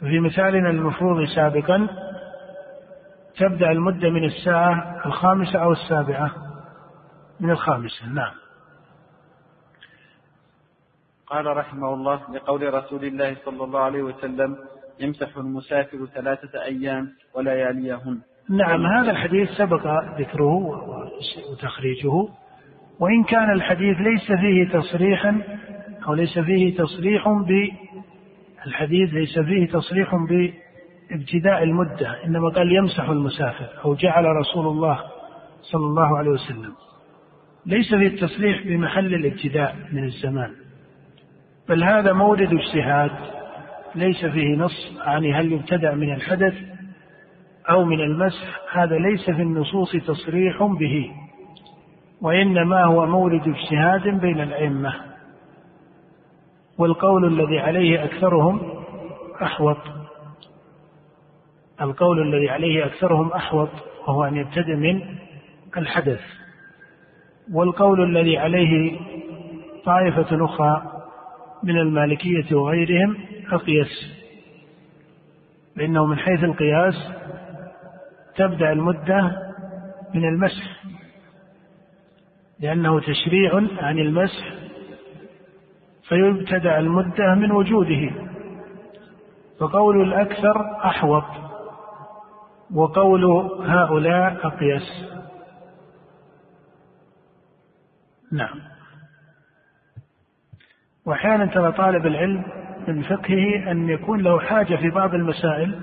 [0.00, 1.88] ففي مثالنا المفروض سابقا
[3.36, 6.48] تبدأ المدة من الساعة الخامسة أو السابعة.
[7.40, 8.32] من الخامسة نعم.
[11.26, 14.56] قال رحمه الله لقول رسول الله صلى الله عليه وسلم
[15.00, 18.20] يمسح المسافر ثلاثة أيام ولياليهن
[18.50, 19.86] نعم هذا الحديث سبق
[20.18, 20.54] ذكره
[21.52, 22.28] وتخريجه.
[23.00, 25.40] وإن كان الحديث ليس فيه تصريحا
[26.08, 27.68] أو ليس فيه تصريح ب
[28.66, 35.00] الحديث ليس فيه تصريح بابتداء المدة إنما قال يمسح المسافر أو جعل رسول الله
[35.62, 36.72] صلى الله عليه وسلم.
[37.66, 40.50] ليس فيه التصريح بمحل الابتداء من الزمان.
[41.68, 43.10] بل هذا مورد اجتهاد
[43.94, 46.54] ليس فيه نص عن هل يبتدأ من الحدث
[47.70, 51.10] أو من المسح هذا ليس في النصوص تصريح به.
[52.22, 54.94] وإنما هو مورد اجتهاد بين الأئمة.
[56.78, 58.60] والقول الذي عليه أكثرهم
[59.42, 59.78] أحوط.
[61.80, 63.68] القول الذي عليه أكثرهم أحوط
[64.06, 65.02] وهو أن يبتدئ من
[65.76, 66.20] الحدث.
[67.52, 69.00] والقول الذي عليه
[69.84, 70.92] طائفة أخرى
[71.62, 73.16] من المالكية وغيرهم
[73.52, 74.18] أقيس
[75.76, 76.94] لأنه من حيث القياس
[78.36, 79.52] تبدأ المدة
[80.14, 80.78] من المسح.
[82.60, 84.54] لأنه تشريع عن المسح
[86.08, 88.10] فيبتدأ المدة من وجوده.
[89.60, 91.24] فقول الأكثر أحوط
[92.74, 93.24] وقول
[93.66, 95.08] هؤلاء أقيس.
[98.32, 98.60] نعم.
[101.06, 102.44] وأحيانا ترى طالب العلم
[102.88, 105.80] من فقهه أن يكون له حاجة في بعض المسائل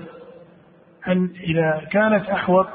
[1.08, 2.66] أن إذا كانت أحوط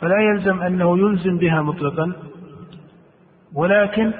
[0.00, 2.12] فلا يلزم أنه يلزم بها مطلقا.
[3.54, 4.12] ولكن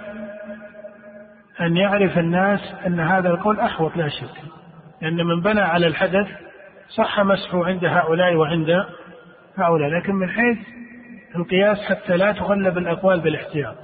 [1.61, 4.43] أن يعرف الناس أن هذا القول أحوط لا شك
[5.03, 6.27] لأن من بنى على الحدث
[6.89, 8.85] صح مسحه عند هؤلاء وعند
[9.57, 10.59] هؤلاء لكن من حيث
[11.37, 13.77] القياس حتى لا تغلب الأقوال بالاحتياط.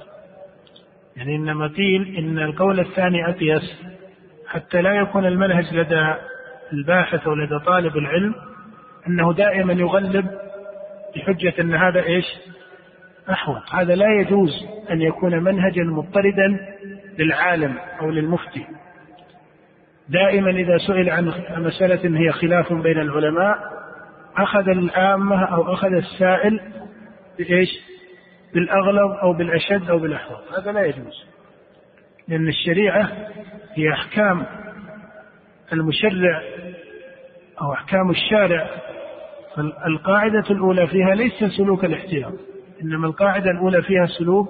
[1.15, 3.83] يعني إنما قيل إن القول الثاني أقيس
[4.47, 6.13] حتى لا يكون المنهج لدى
[6.73, 8.35] الباحث أو لدى طالب العلم
[9.07, 10.25] أنه دائما يغلب
[11.15, 12.25] بحجة أن هذا إيش؟
[13.29, 14.51] أحوط هذا لا يجوز
[14.91, 16.59] أن يكون منهجا مضطردا
[17.19, 18.65] للعالم أو للمفتي.
[20.09, 23.57] دائما إذا سئل عن مسألة هي خلاف بين العلماء
[24.37, 26.59] أخذ العامة أو أخذ السائل
[27.37, 27.69] بإيش؟
[28.53, 31.25] بالأغلب أو بالأشد أو بالأحوط هذا لا يجوز.
[32.27, 33.11] لأن الشريعة
[33.73, 34.45] هي أحكام
[35.73, 36.41] المشرع
[37.61, 38.69] أو أحكام الشارع
[39.55, 42.33] فالقاعدة الأولى فيها ليس سلوك الاحتياط.
[42.81, 44.49] إنما القاعدة الأولى فيها سلوك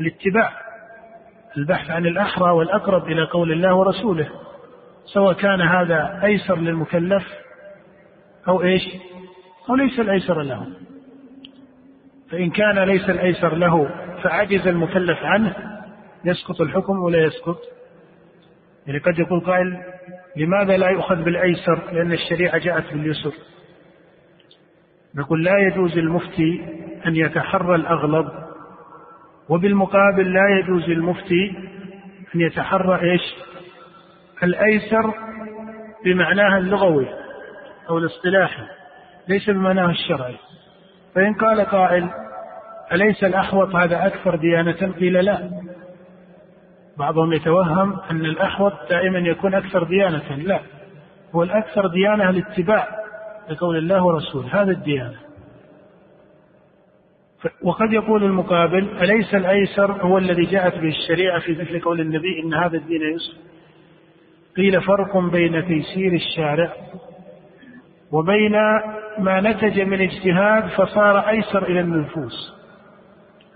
[0.00, 0.52] الاتباع
[1.56, 4.30] البحث عن الأحرى والأقرب إلى قول الله ورسوله
[5.04, 7.24] سواء كان هذا أيسر للمكلف
[8.48, 8.82] أو إيش؟
[9.70, 10.66] أو ليس الأيسر له.
[12.30, 13.88] فإن كان ليس الأيسر له
[14.22, 15.56] فعجز المكلف عنه
[16.24, 17.58] يسقط الحكم ولا يسقط.
[18.86, 19.82] يعني قد يقول قائل
[20.36, 23.32] لماذا لا يؤخذ بالأيسر؟ لأن الشريعة جاءت باليسر.
[25.14, 28.28] نقول لا يجوز المفتي أن يتحرى الأغلب
[29.48, 31.54] وبالمقابل لا يجوز المفتي
[32.34, 33.34] أن يتحرى إيش؟
[34.42, 35.14] الأيسر
[36.04, 37.06] بمعناها اللغوي
[37.88, 38.62] أو الاصطلاحي
[39.28, 40.36] ليس بمعناه الشرعي.
[41.14, 42.08] فإن قال قائل
[42.92, 45.50] أليس الأحوط هذا أكثر ديانة؟ قيل لا.
[46.98, 50.60] بعضهم يتوهم أن الأحوط دائما يكون أكثر ديانة لا.
[51.34, 52.88] هو الأكثر ديانة الاتباع
[53.50, 55.23] لقول الله ورسوله هذا الديانة.
[57.62, 62.54] وقد يقول المقابل أليس الأيسر هو الذي جاءت به الشريعة في مثل قول النبي إن
[62.54, 63.34] هذا الدين يسر؟
[64.56, 66.72] قيل فرق بين تيسير الشارع
[68.12, 68.52] وبين
[69.18, 72.54] ما نتج من اجتهاد فصار أيسر إلى النفوس.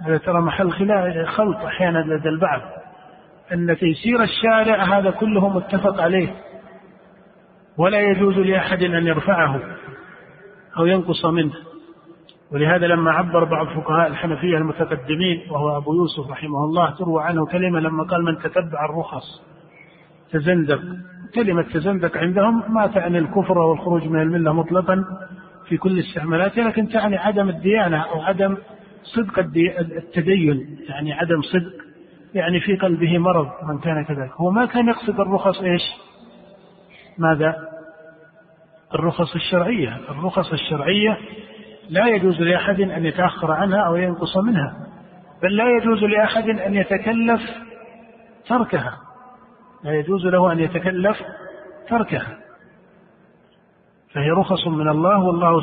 [0.06, 0.72] هذا ترى محل
[1.26, 2.60] خلط أحيانا لدى البعض.
[3.52, 6.34] أن تيسير الشارع هذا كله متفق عليه.
[7.78, 9.60] ولا يجوز لأحد أن يرفعه
[10.78, 11.67] أو ينقص منه.
[12.52, 17.80] ولهذا لما عبر بعض فقهاء الحنفية المتقدمين وهو أبو يوسف رحمه الله تروى عنه كلمة
[17.80, 19.42] لما قال من تتبع الرخص
[20.30, 20.80] تزندق.
[21.34, 25.04] كلمة تزندق عندهم ما تعني الكفر والخروج من الملة مطلقا
[25.68, 28.56] في كل استعمالاتها لكن تعني عدم الديانة أو عدم
[29.02, 29.38] صدق
[29.78, 31.72] التدين يعني عدم صدق
[32.34, 34.32] يعني في قلبه مرض من كان كذلك.
[34.32, 35.82] هو ما كان يقصد الرخص إيش؟
[37.18, 37.56] ماذا؟
[38.94, 40.00] الرخص الشرعية.
[40.10, 41.18] الرخص الشرعية
[41.88, 44.76] لا يجوز لأحد أن يتأخر عنها أو ينقص منها
[45.42, 47.40] بل لا يجوز لأحد أن يتكلف
[48.48, 48.98] تركها
[49.84, 51.16] لا يجوز له أن يتكلف
[51.88, 52.36] تركها.
[54.14, 55.60] فهي رخص من الله والله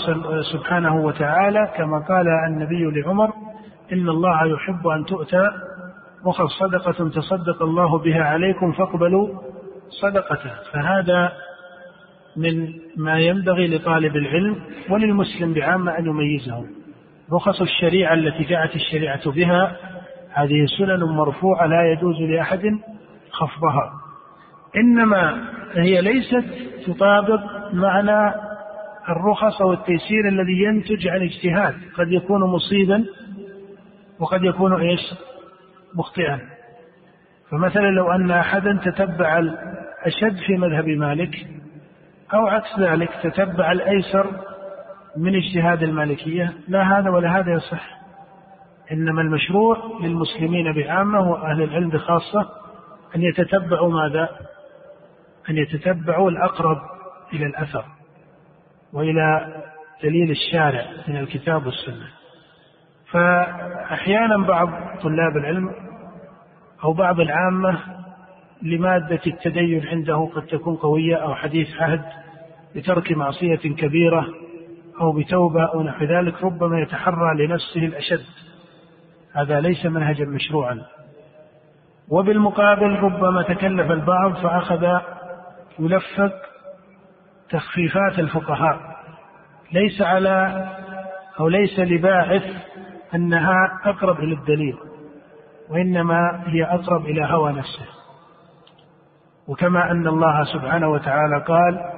[0.53, 3.34] سبحانه وتعالى كما قال النبي لعمر
[3.93, 5.49] إن الله يحب أن تؤتى
[6.26, 9.28] رخص صدقة تصدق الله بها عليكم فاقبلوا
[10.01, 10.51] صدقته.
[10.73, 11.32] فهذا
[12.38, 14.55] من ما ينبغي لطالب العلم
[14.89, 16.65] وللمسلم بعامة أن يميزه.
[17.33, 19.77] رخص الشريعة التي جاءت الشريعة بها
[20.33, 22.79] هذه سنن مرفوعة لا يجوز لأحد
[23.31, 23.93] خفضها.
[24.77, 26.45] إنما هي ليست
[26.88, 27.41] تطابق
[27.73, 28.36] معنى
[29.09, 31.73] الرخص أو التيسير الذي ينتج عن اجتهاد.
[31.97, 33.05] قد يكون مصيبا
[34.19, 35.01] وقد يكون إيش؟
[35.95, 36.39] مخطئا.
[37.51, 41.47] فمثلا لو أن أحدا تتبع الأشد في مذهب مالك
[42.36, 44.27] أو عكس ذلك تتبع الأيسر
[45.17, 47.97] من اجتهاد المالكية؟ لا هذا ولا هذا يصح.
[48.91, 52.49] إنما المشروع للمسلمين بعامة وأهل العلم بخاصة
[53.15, 54.29] أن يتتبعوا ماذا؟
[55.49, 56.77] أن يتتبعوا الأقرب
[57.33, 57.86] إلى الأثر
[58.93, 59.55] وإلى
[60.03, 62.07] دليل الشارع من الكتاب والسنة.
[63.11, 64.69] فأحيانا بعض
[65.01, 65.71] طلاب العلم
[66.83, 67.79] أو بعض العامة
[68.61, 72.24] لمادة التدين عنده قد تكون قوية أو حديث عهد
[72.76, 74.26] بترك معصية كبيرة
[75.01, 78.26] أو بتوبة أو نحو ذلك ربما يتحرى لنفسه الأشد.
[79.34, 80.82] هذا ليس منهجا مشروعا.
[82.09, 84.99] وبالمقابل ربما تكلف البعض فأخذ
[85.80, 86.34] يلفق
[87.49, 88.80] تخفيفات الفقهاء.
[89.71, 90.65] ليس على
[91.39, 92.43] أو ليس لباعث
[93.15, 94.78] أنها أقرب إلى الدليل
[95.69, 97.86] وإنما هي أقرب إلى هوى نفسه.
[99.47, 101.94] وكما أن الله سبحانه وتعالى قال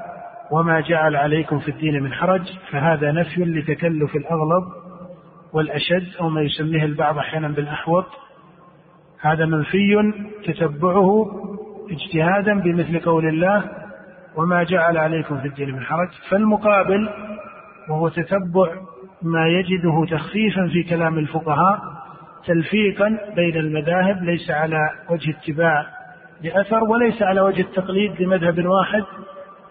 [0.51, 2.41] وما جعل عليكم في الدين من حرج
[2.71, 4.63] فهذا نفي لتكلف الأغلب
[5.53, 8.05] والأشد أو ما يسميه البعض أحيانا بالأحوط.
[9.21, 10.13] هذا منفي
[10.45, 11.25] تتبعه
[11.91, 13.63] اجتهادا بمثل قول الله
[14.35, 16.09] وما جعل عليكم في الدين من حرج.
[16.29, 17.09] فالمقابل
[17.89, 18.73] وهو تتبع
[19.21, 21.79] ما يجده تخفيفا في كلام الفقهاء
[22.45, 25.85] تلفيقا بين المذاهب ليس على وجه اتباع
[26.43, 29.03] لأثر وليس على وجه التقليد لمذهب واحد.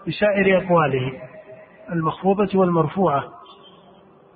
[0.09, 1.13] بسائر أقواله
[1.93, 3.25] المخفوضة والمرفوعة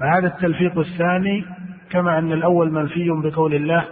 [0.01, 1.45] فهذا التلفيق الثاني
[1.91, 3.85] كما أن الأول منفي بقول الله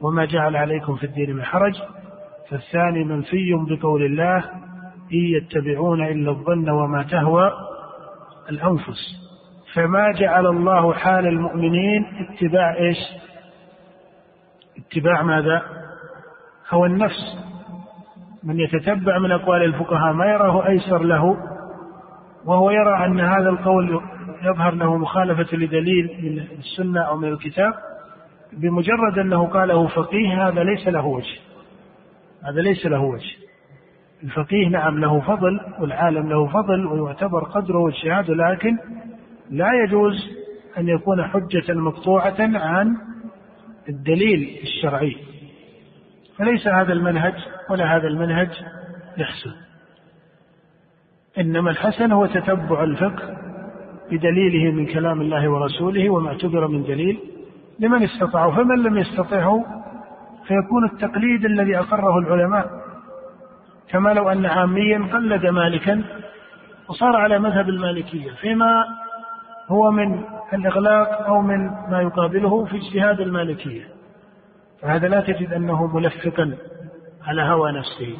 [0.00, 1.74] وما جعل عليكم في الدين من حرج
[2.50, 4.38] فالثاني منفي بقول الله
[5.12, 7.52] إن يتبعون إلا الظن وما تهوى
[8.50, 9.22] الأنفس
[9.74, 12.98] فما جعل الله حال المؤمنين اتباع إيش؟
[14.78, 15.62] اتباع ماذا؟
[16.70, 17.51] هوى النفس
[18.44, 21.36] من يتتبع من أقوال الفقهاء ما يراه أيسر له
[22.44, 24.00] وهو يرى أن هذا القول
[24.42, 27.74] يظهر له مخالفة لدليل من السنة أو من الكتاب
[28.52, 31.38] بمجرد أنه قاله فقيه هذا ليس له وجه.
[32.44, 33.36] هذا ليس له وجه.
[34.22, 38.78] الفقيه نعم له فضل والعالم له فضل ويعتبر قدره واجتهاده لكن
[39.50, 40.14] لا يجوز
[40.78, 42.96] أن يكون حجة مقطوعة عن
[43.88, 45.16] الدليل الشرعي.
[46.38, 47.34] فليس هذا المنهج
[47.70, 48.50] ولا هذا المنهج
[49.16, 49.52] يحسن.
[51.38, 53.36] إنما الحسن هو تتبع الفقه
[54.10, 57.18] بدليله من كلام الله ورسوله وما اعتبر من دليل
[57.78, 59.64] لمن استطاع فمن لم يستطعه
[60.46, 62.70] فيكون التقليد الذي أقره العلماء.
[63.88, 66.02] كما لو أن عاميا قلد مالكا
[66.88, 68.84] وصار على مذهب المالكية فيما
[69.68, 73.82] هو من الإغلاق أو من ما يقابله في اجتهاد المالكية.
[74.82, 76.56] فهذا لا تجد أنه ملفقا.
[77.26, 78.18] على هوى نفسه.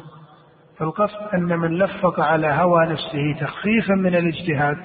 [0.77, 4.77] فالقصد أن من لفق على هوى نفسه تخفيفا من الاجتهاد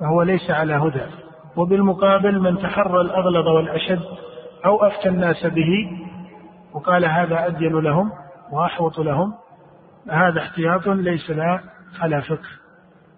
[0.00, 1.06] فهو ليس على هدى.
[1.56, 4.02] وبالمقابل من تحرى الأغلظ والأشد
[4.64, 5.90] أو أفتى الناس به
[6.72, 8.12] وقال هذا أدين لهم
[8.52, 9.34] وأحوط لهم
[10.10, 11.60] هذا احتياط ليس لا
[12.00, 12.48] على فقه.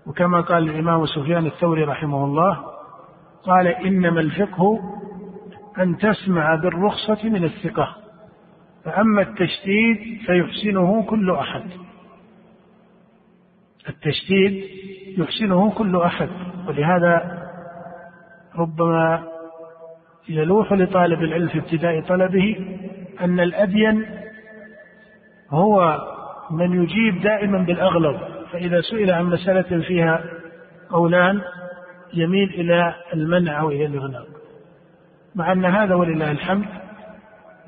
[0.07, 2.59] وكما قال الإمام سفيان الثوري رحمه الله
[3.45, 4.79] قال إنما الفقه
[5.79, 8.04] أن تسمع بالرخصة من الثقة.
[8.85, 11.63] فأما التشديد فيحسنه كل أحد.
[13.89, 14.65] التشديد
[15.19, 16.29] يحسنه كل أحد
[16.69, 17.43] ولهذا
[18.57, 19.23] ربما
[20.29, 22.57] يلوح لطالب العلم في ابتداء طلبه
[23.21, 24.07] أن الأدين
[25.51, 25.99] هو
[26.51, 28.21] من يجيب دائما بالأغلب
[28.53, 30.25] فإذا سئل عن مسألة فيها
[30.91, 31.41] قولان
[32.15, 34.27] يميل إلى المنع أو إلى الإغلاق.
[35.35, 36.84] مع أن هذا ولله الحمد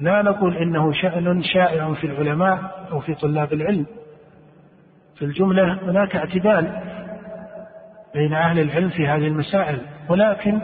[0.00, 3.86] لا نقول إنه شأن شائع في العلماء أو في طلاب العلم.
[5.16, 6.82] في الجملة هناك اعتدال
[8.14, 10.60] بين أهل العلم في هذه المسائل ولكن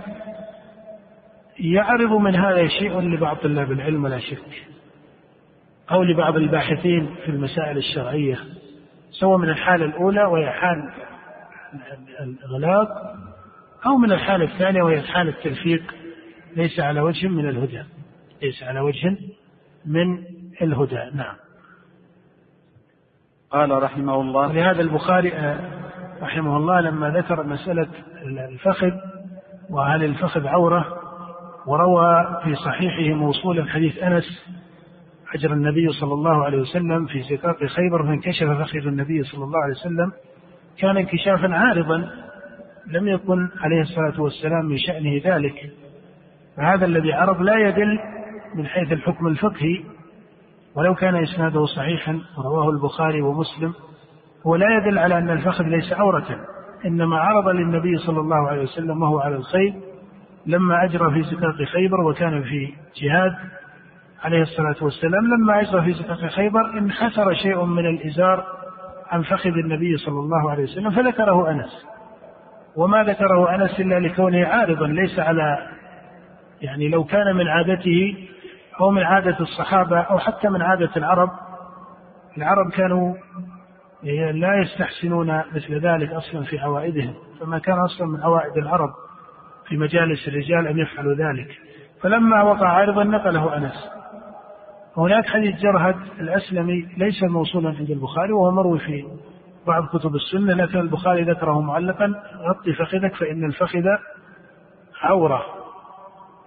[1.58, 4.66] يعرض من هذا شيء لبعض طلاب العلم ولا شك
[5.90, 8.38] أو لبعض الباحثين في المسائل الشرعية
[9.10, 10.92] سواء من الحالة الأولى وهي حال
[12.20, 12.88] الإغلاق
[13.86, 15.94] أو من الحالة الثانية وهي حال التلفيق
[16.56, 17.82] ليس على وجه من الهدى.
[18.42, 19.16] ليس على وجه
[19.86, 20.24] من
[20.62, 21.10] الهدى.
[21.14, 21.34] نعم.
[23.50, 24.52] قال رحمه الله.
[24.52, 25.58] لهذا البخاري آه،
[26.22, 27.88] رحمه الله لما ذكر مسألة
[28.24, 28.90] الفخذ
[29.70, 30.86] وهل الفخذ عورة
[31.66, 34.44] وروى في صحيحه موصولا حديث أنس
[35.34, 39.74] أجر النبي صلى الله عليه وسلم في سقاق خيبر فانكشف فخذ النبي صلى الله عليه
[39.74, 40.12] وسلم
[40.78, 42.10] كان انكشافا عارضا
[42.86, 45.72] لم يكن عليه الصلاة والسلام من شأنه ذلك.
[46.56, 47.98] فهذا الذي عرض لا يدل
[48.54, 49.84] من حيث الحكم الفقهي
[50.76, 53.74] ولو كان إسناده صحيحا رواه البخاري ومسلم
[54.46, 56.46] هو لا يدل على أن الفخذ ليس عورة
[56.86, 59.74] إنما عرض للنبي صلى الله عليه وسلم وهو على الخيل
[60.46, 62.72] لما أجرى في سقاق خيبر وكان في
[63.02, 63.34] جهاد
[64.22, 68.44] عليه الصلاة والسلام لما أجرى في سقاق خيبر انحسر شيء من الإزار
[69.10, 71.86] عن فخذ النبي صلى الله عليه وسلم فذكره أنس.
[72.76, 75.68] وما ذكره أنس إلا لكونه عارضا ليس على
[76.62, 78.16] يعني لو كان من عادته
[78.80, 81.30] أو من عادة الصحابة أو حتى من عادة العرب.
[82.38, 83.14] العرب كانوا
[84.32, 88.90] لا يستحسنون مثل ذلك أصلا في عوائدهم فما كان أصلا من عوائد العرب
[89.68, 91.48] في مجالس الرجال أن يفعلوا ذلك.
[92.02, 93.90] فلما وقع عارضا نقله أنس.
[94.96, 99.04] هناك حديث جرهد الأسلمي ليس موصولا عند البخاري وهو مروي في
[99.66, 102.14] بعض كتب السنة لكن البخاري ذكره معلقا
[102.48, 103.84] غطي فخذك فإن الفخذ
[105.02, 105.61] عورة.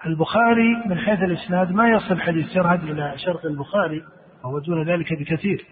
[0.06, 4.04] البخاري من حيث الإسناد ما يصل حديث جرهد إلى شرط البخاري
[4.44, 5.66] وهو دون ذلك بكثير.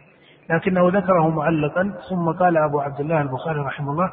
[0.49, 4.11] لكنه ذكره معلقا ثم قال أبو عبد الله البخاري رحمه الله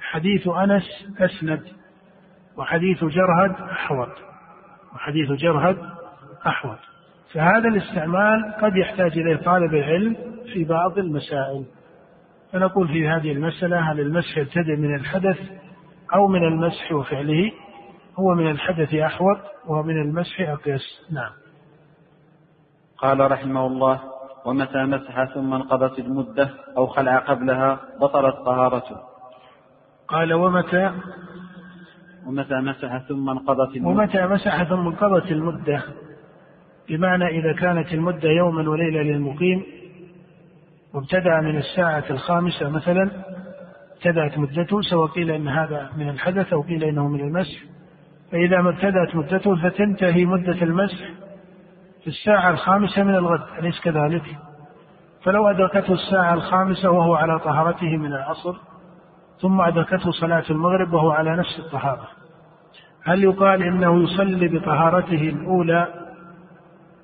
[0.00, 0.82] حديث أنس
[1.18, 1.62] أسند
[2.56, 4.12] وحديث جرهد أحوط
[4.94, 5.76] وحديث جرهد
[6.46, 6.78] أحوط.
[7.34, 10.16] فهذا الاستعمال قد يحتاج إليه طالب العلم
[10.52, 11.64] في بعض المسائل.
[12.52, 15.38] فنقول في هذه المسألة هل المسح يبتدئ من الحدث
[16.14, 17.52] أو من المسح وفعله؟
[18.20, 21.06] هو من الحدث أحوط ومن المسح أقيس.
[21.10, 21.30] نعم.
[22.98, 24.00] قال رحمه الله
[24.44, 28.96] ومتى مسح ثم انقضت المدة أو خلع قبلها بطلت طهارته.
[30.08, 30.92] قال ومتى؟
[32.26, 35.82] ومتى مسح ثم انقضت المدة؟ ومتى مسح ثم انقضت المدة؟
[36.88, 39.64] بمعنى إذا كانت المدة يوما وليلة للمقيم
[40.94, 43.10] وابتدأ من الساعة الخامسة مثلا
[43.96, 47.64] ابتدأت مدته سواء قيل أن هذا من الحدث أو قيل إنه من المسح.
[48.32, 51.10] فإذا ما ابتدأت مدته فتنتهي مدة المسح
[52.00, 54.22] في الساعة الخامسة من الغد أليس كذلك؟
[55.24, 58.56] فلو أدركته الساعة الخامسة وهو على طهارته من العصر
[59.40, 62.08] ثم أدركته صلاة المغرب وهو على نفس الطهارة.
[63.04, 65.88] هل يقال إنه يصلي بطهارته الأولى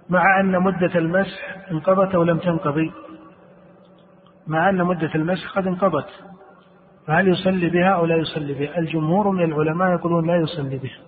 [0.08, 2.92] مع أن مدة المسح انقضت أو لم تنقضي؟
[4.46, 6.08] مع أن مدة المسح قد انقضت.
[7.06, 10.98] فهل يصلي بها أو لا يصلي بها؟ الجمهور من العلماء يقولون لا يصلي بها.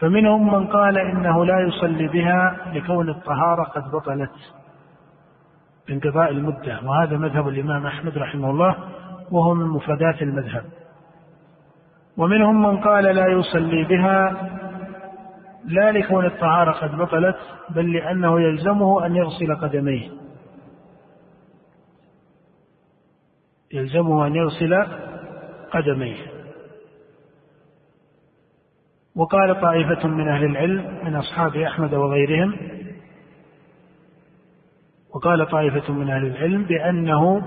[0.00, 4.30] فمنهم من قال إنه لا يصلي بها لكون الطهارة قد بطلت
[5.88, 8.76] بانقضاء المدة وهذا مذهب الإمام أحمد رحمه الله
[9.30, 10.64] وهو من مفردات المذهب.
[12.16, 14.50] ومنهم من قال لا يصلي بها
[15.64, 17.36] لا لكون الطهارة قد بطلت
[17.70, 20.10] بل لأنه يلزمه أن يغسل قدميه.
[23.72, 24.86] يلزمه أن يغسل
[25.70, 26.29] قدميه.
[29.16, 32.56] وقال طائفة من أهل العلم من أصحاب أحمد وغيرهم
[35.14, 37.42] وقال طائفة من أهل العلم بأنه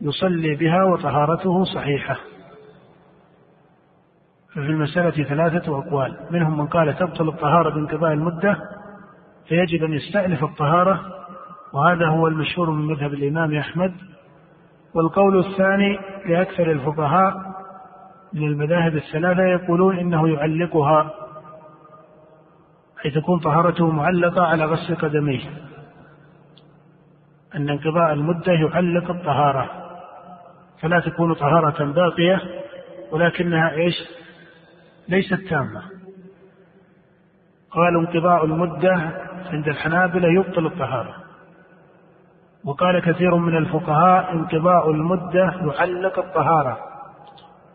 [0.00, 2.16] يصلي بها وطهارته صحيحة.
[4.50, 6.16] ففي المسألة ثلاثة أقوال.
[6.30, 8.56] منهم من قال تبطل الطهارة بانقضاء المدة
[9.48, 11.00] فيجب أن يستأنف الطهارة
[11.72, 13.94] وهذا هو المشهور من مذهب الإمام أحمد.
[14.94, 17.51] والقول الثاني لأكثر الفقهاء
[18.34, 21.10] من المذاهب الثلاثة يقولون إنه يعلقها
[23.04, 25.40] أي تكون طهارته معلقة على غسل قدميه.
[27.54, 29.70] أن انقضاء المدة يعلق الطهارة.
[30.80, 32.40] فلا تكون طهارة باقية
[33.10, 33.94] ولكنها إيش؟
[35.08, 35.82] ليست تامة.
[37.70, 38.92] قالوا انقضاء المدة
[39.46, 41.14] عند الحنابلة يبطل الطهارة.
[42.64, 46.91] وقال كثير من الفقهاء انقضاء المدة يعلق الطهارة.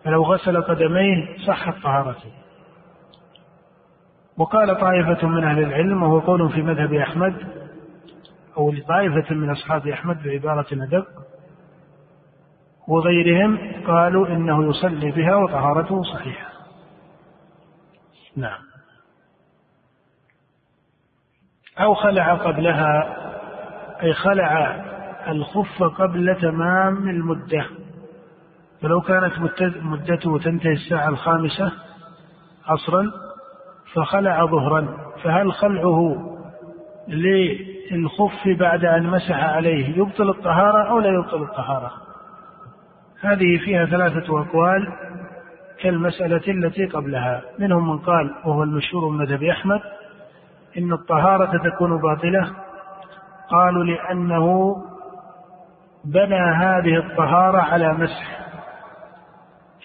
[0.08, 2.32] فلو غسل قدميه صحت طهارته
[4.38, 7.36] وقال طائفة من أهل العلم وهو قول في مذهب أحمد
[8.58, 11.08] أو لطائفة من أصحاب أحمد بعبارة أدق
[12.88, 16.50] وغيرهم قالوا إنه يصلي بها وطهارته صحيحة.
[18.36, 18.60] نعم.
[21.80, 23.18] أو خلع قبلها
[24.04, 24.84] أي خلع
[25.28, 27.87] الخف قبل تمام المدة.
[28.82, 29.34] فلو كانت
[29.82, 31.72] مدته تنتهي الساعة الخامسة
[32.68, 33.12] عصرا
[33.94, 34.88] فخلع ظهرا.
[35.24, 36.18] فهل خلعه
[37.08, 41.92] للخف بعد أن مسح عليه يبطل الطهارة أو لا يبطل الطهارة؟
[43.22, 44.94] هذه فيها ثلاثة أقوال
[45.82, 47.42] كالمسألة التي قبلها.
[47.60, 49.82] منهم من قال وهو المشهور من مذهب أحمد
[50.78, 52.52] إن الطهارة تكون باطلة.
[53.50, 54.76] قالوا لأنه
[56.06, 58.47] بنى هذه الطهارة على مسح.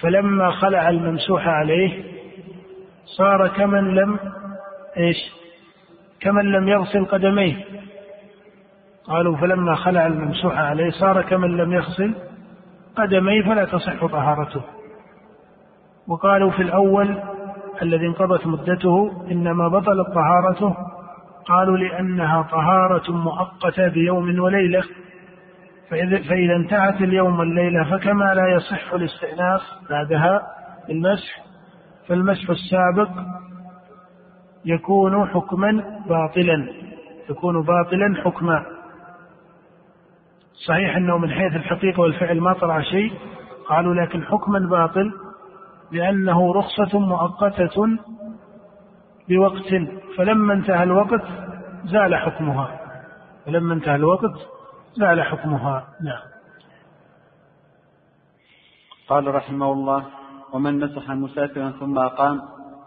[0.03, 2.05] فلما خلع الممسوح عليه
[3.05, 4.19] صار كمن لم
[4.97, 5.17] إيش؟
[6.21, 7.65] كمن لم يغسل قدميه.
[9.05, 12.15] قالوا فلما خلع الممسوح عليه صار كمن لم يغسل
[12.97, 14.61] قدميه فلا تصح طهارته.
[16.09, 17.19] وقالوا في الأول
[17.83, 20.77] الذي انقضت مدته إنما بطلت طهارته.
[21.47, 24.83] قالوا لأنها طهارة مؤقتة بيوم وليلة.
[26.29, 30.41] فإذا انتهت اليوم والليلة فكما لا يصح الاستئناف بعدها
[30.91, 31.43] المسح
[32.09, 33.11] فالمسح السابق
[34.65, 35.71] يكون حكما
[36.09, 36.69] باطلا
[37.31, 38.67] يكون باطلا حكما.
[40.67, 43.13] صحيح أنه من حيث الحقيقة والفعل ما طلع شيء
[43.69, 45.13] قالوا لكن حكما باطل
[45.93, 47.87] لأنه رخصة مؤقتة
[49.29, 49.75] بوقت
[50.17, 51.25] فلما انتهى الوقت
[51.85, 52.81] زال حكمها.
[53.47, 54.62] فلما انتهى الوقت
[54.95, 56.23] زال حكمها نعم
[59.09, 60.05] قال رحمه الله
[60.53, 62.41] ومن مسح مسافرا ثم أقام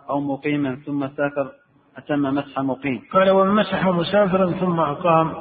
[0.09, 1.51] أو مقيما ثم سافر
[1.97, 3.01] أتم مسح مقيم.
[3.13, 5.33] قال ومن مسح مسافرا ثم أقام.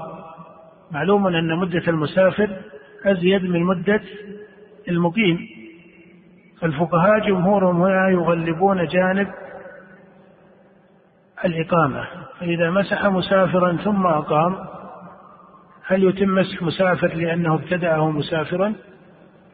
[0.90, 2.50] معلوم أن مدة المسافر
[3.04, 4.00] أزيد من مدة
[4.88, 5.38] المقيم.
[6.62, 9.28] الفقهاء جمهورهم هنا يغلبون جانب
[11.44, 12.04] الإقامة.
[12.40, 14.73] فإذا مسح مسافرا ثم أقام
[15.86, 18.74] هل يتم مسح مسافر لأنه ابتدأه مسافرا؟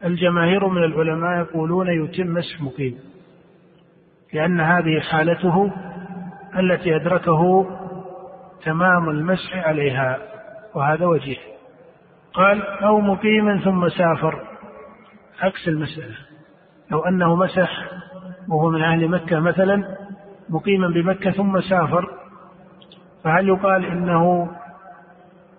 [0.05, 2.99] الجماهير من العلماء يقولون يتم مسح مقيم
[4.33, 5.71] لأن هذه حالته
[6.59, 7.65] التي أدركه
[8.63, 10.17] تمام المسح عليها
[10.75, 11.37] وهذا وجيه.
[12.33, 14.43] قال أو مقيما ثم سافر.
[15.41, 16.15] عكس المسألة.
[16.91, 17.91] لو أنه مسح
[18.49, 19.83] وهو من أهل مكة مثلا
[20.49, 22.09] مقيما بمكة ثم سافر
[23.23, 24.51] فهل يقال إنه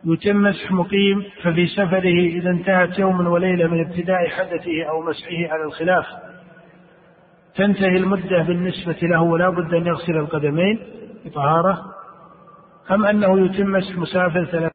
[0.05, 5.65] يتم مسح مقيم ففي سفره إذا انتهت يوم وليلة من ابتداء حدثه أو مسحه على
[5.65, 6.07] الخلاف.
[7.55, 10.79] تنتهي المدة بالنسبة له ولا بد أن يغسل القدمين
[11.24, 11.85] بطهارة.
[12.91, 14.73] أم أنه يتم مسح مسافر ثلاث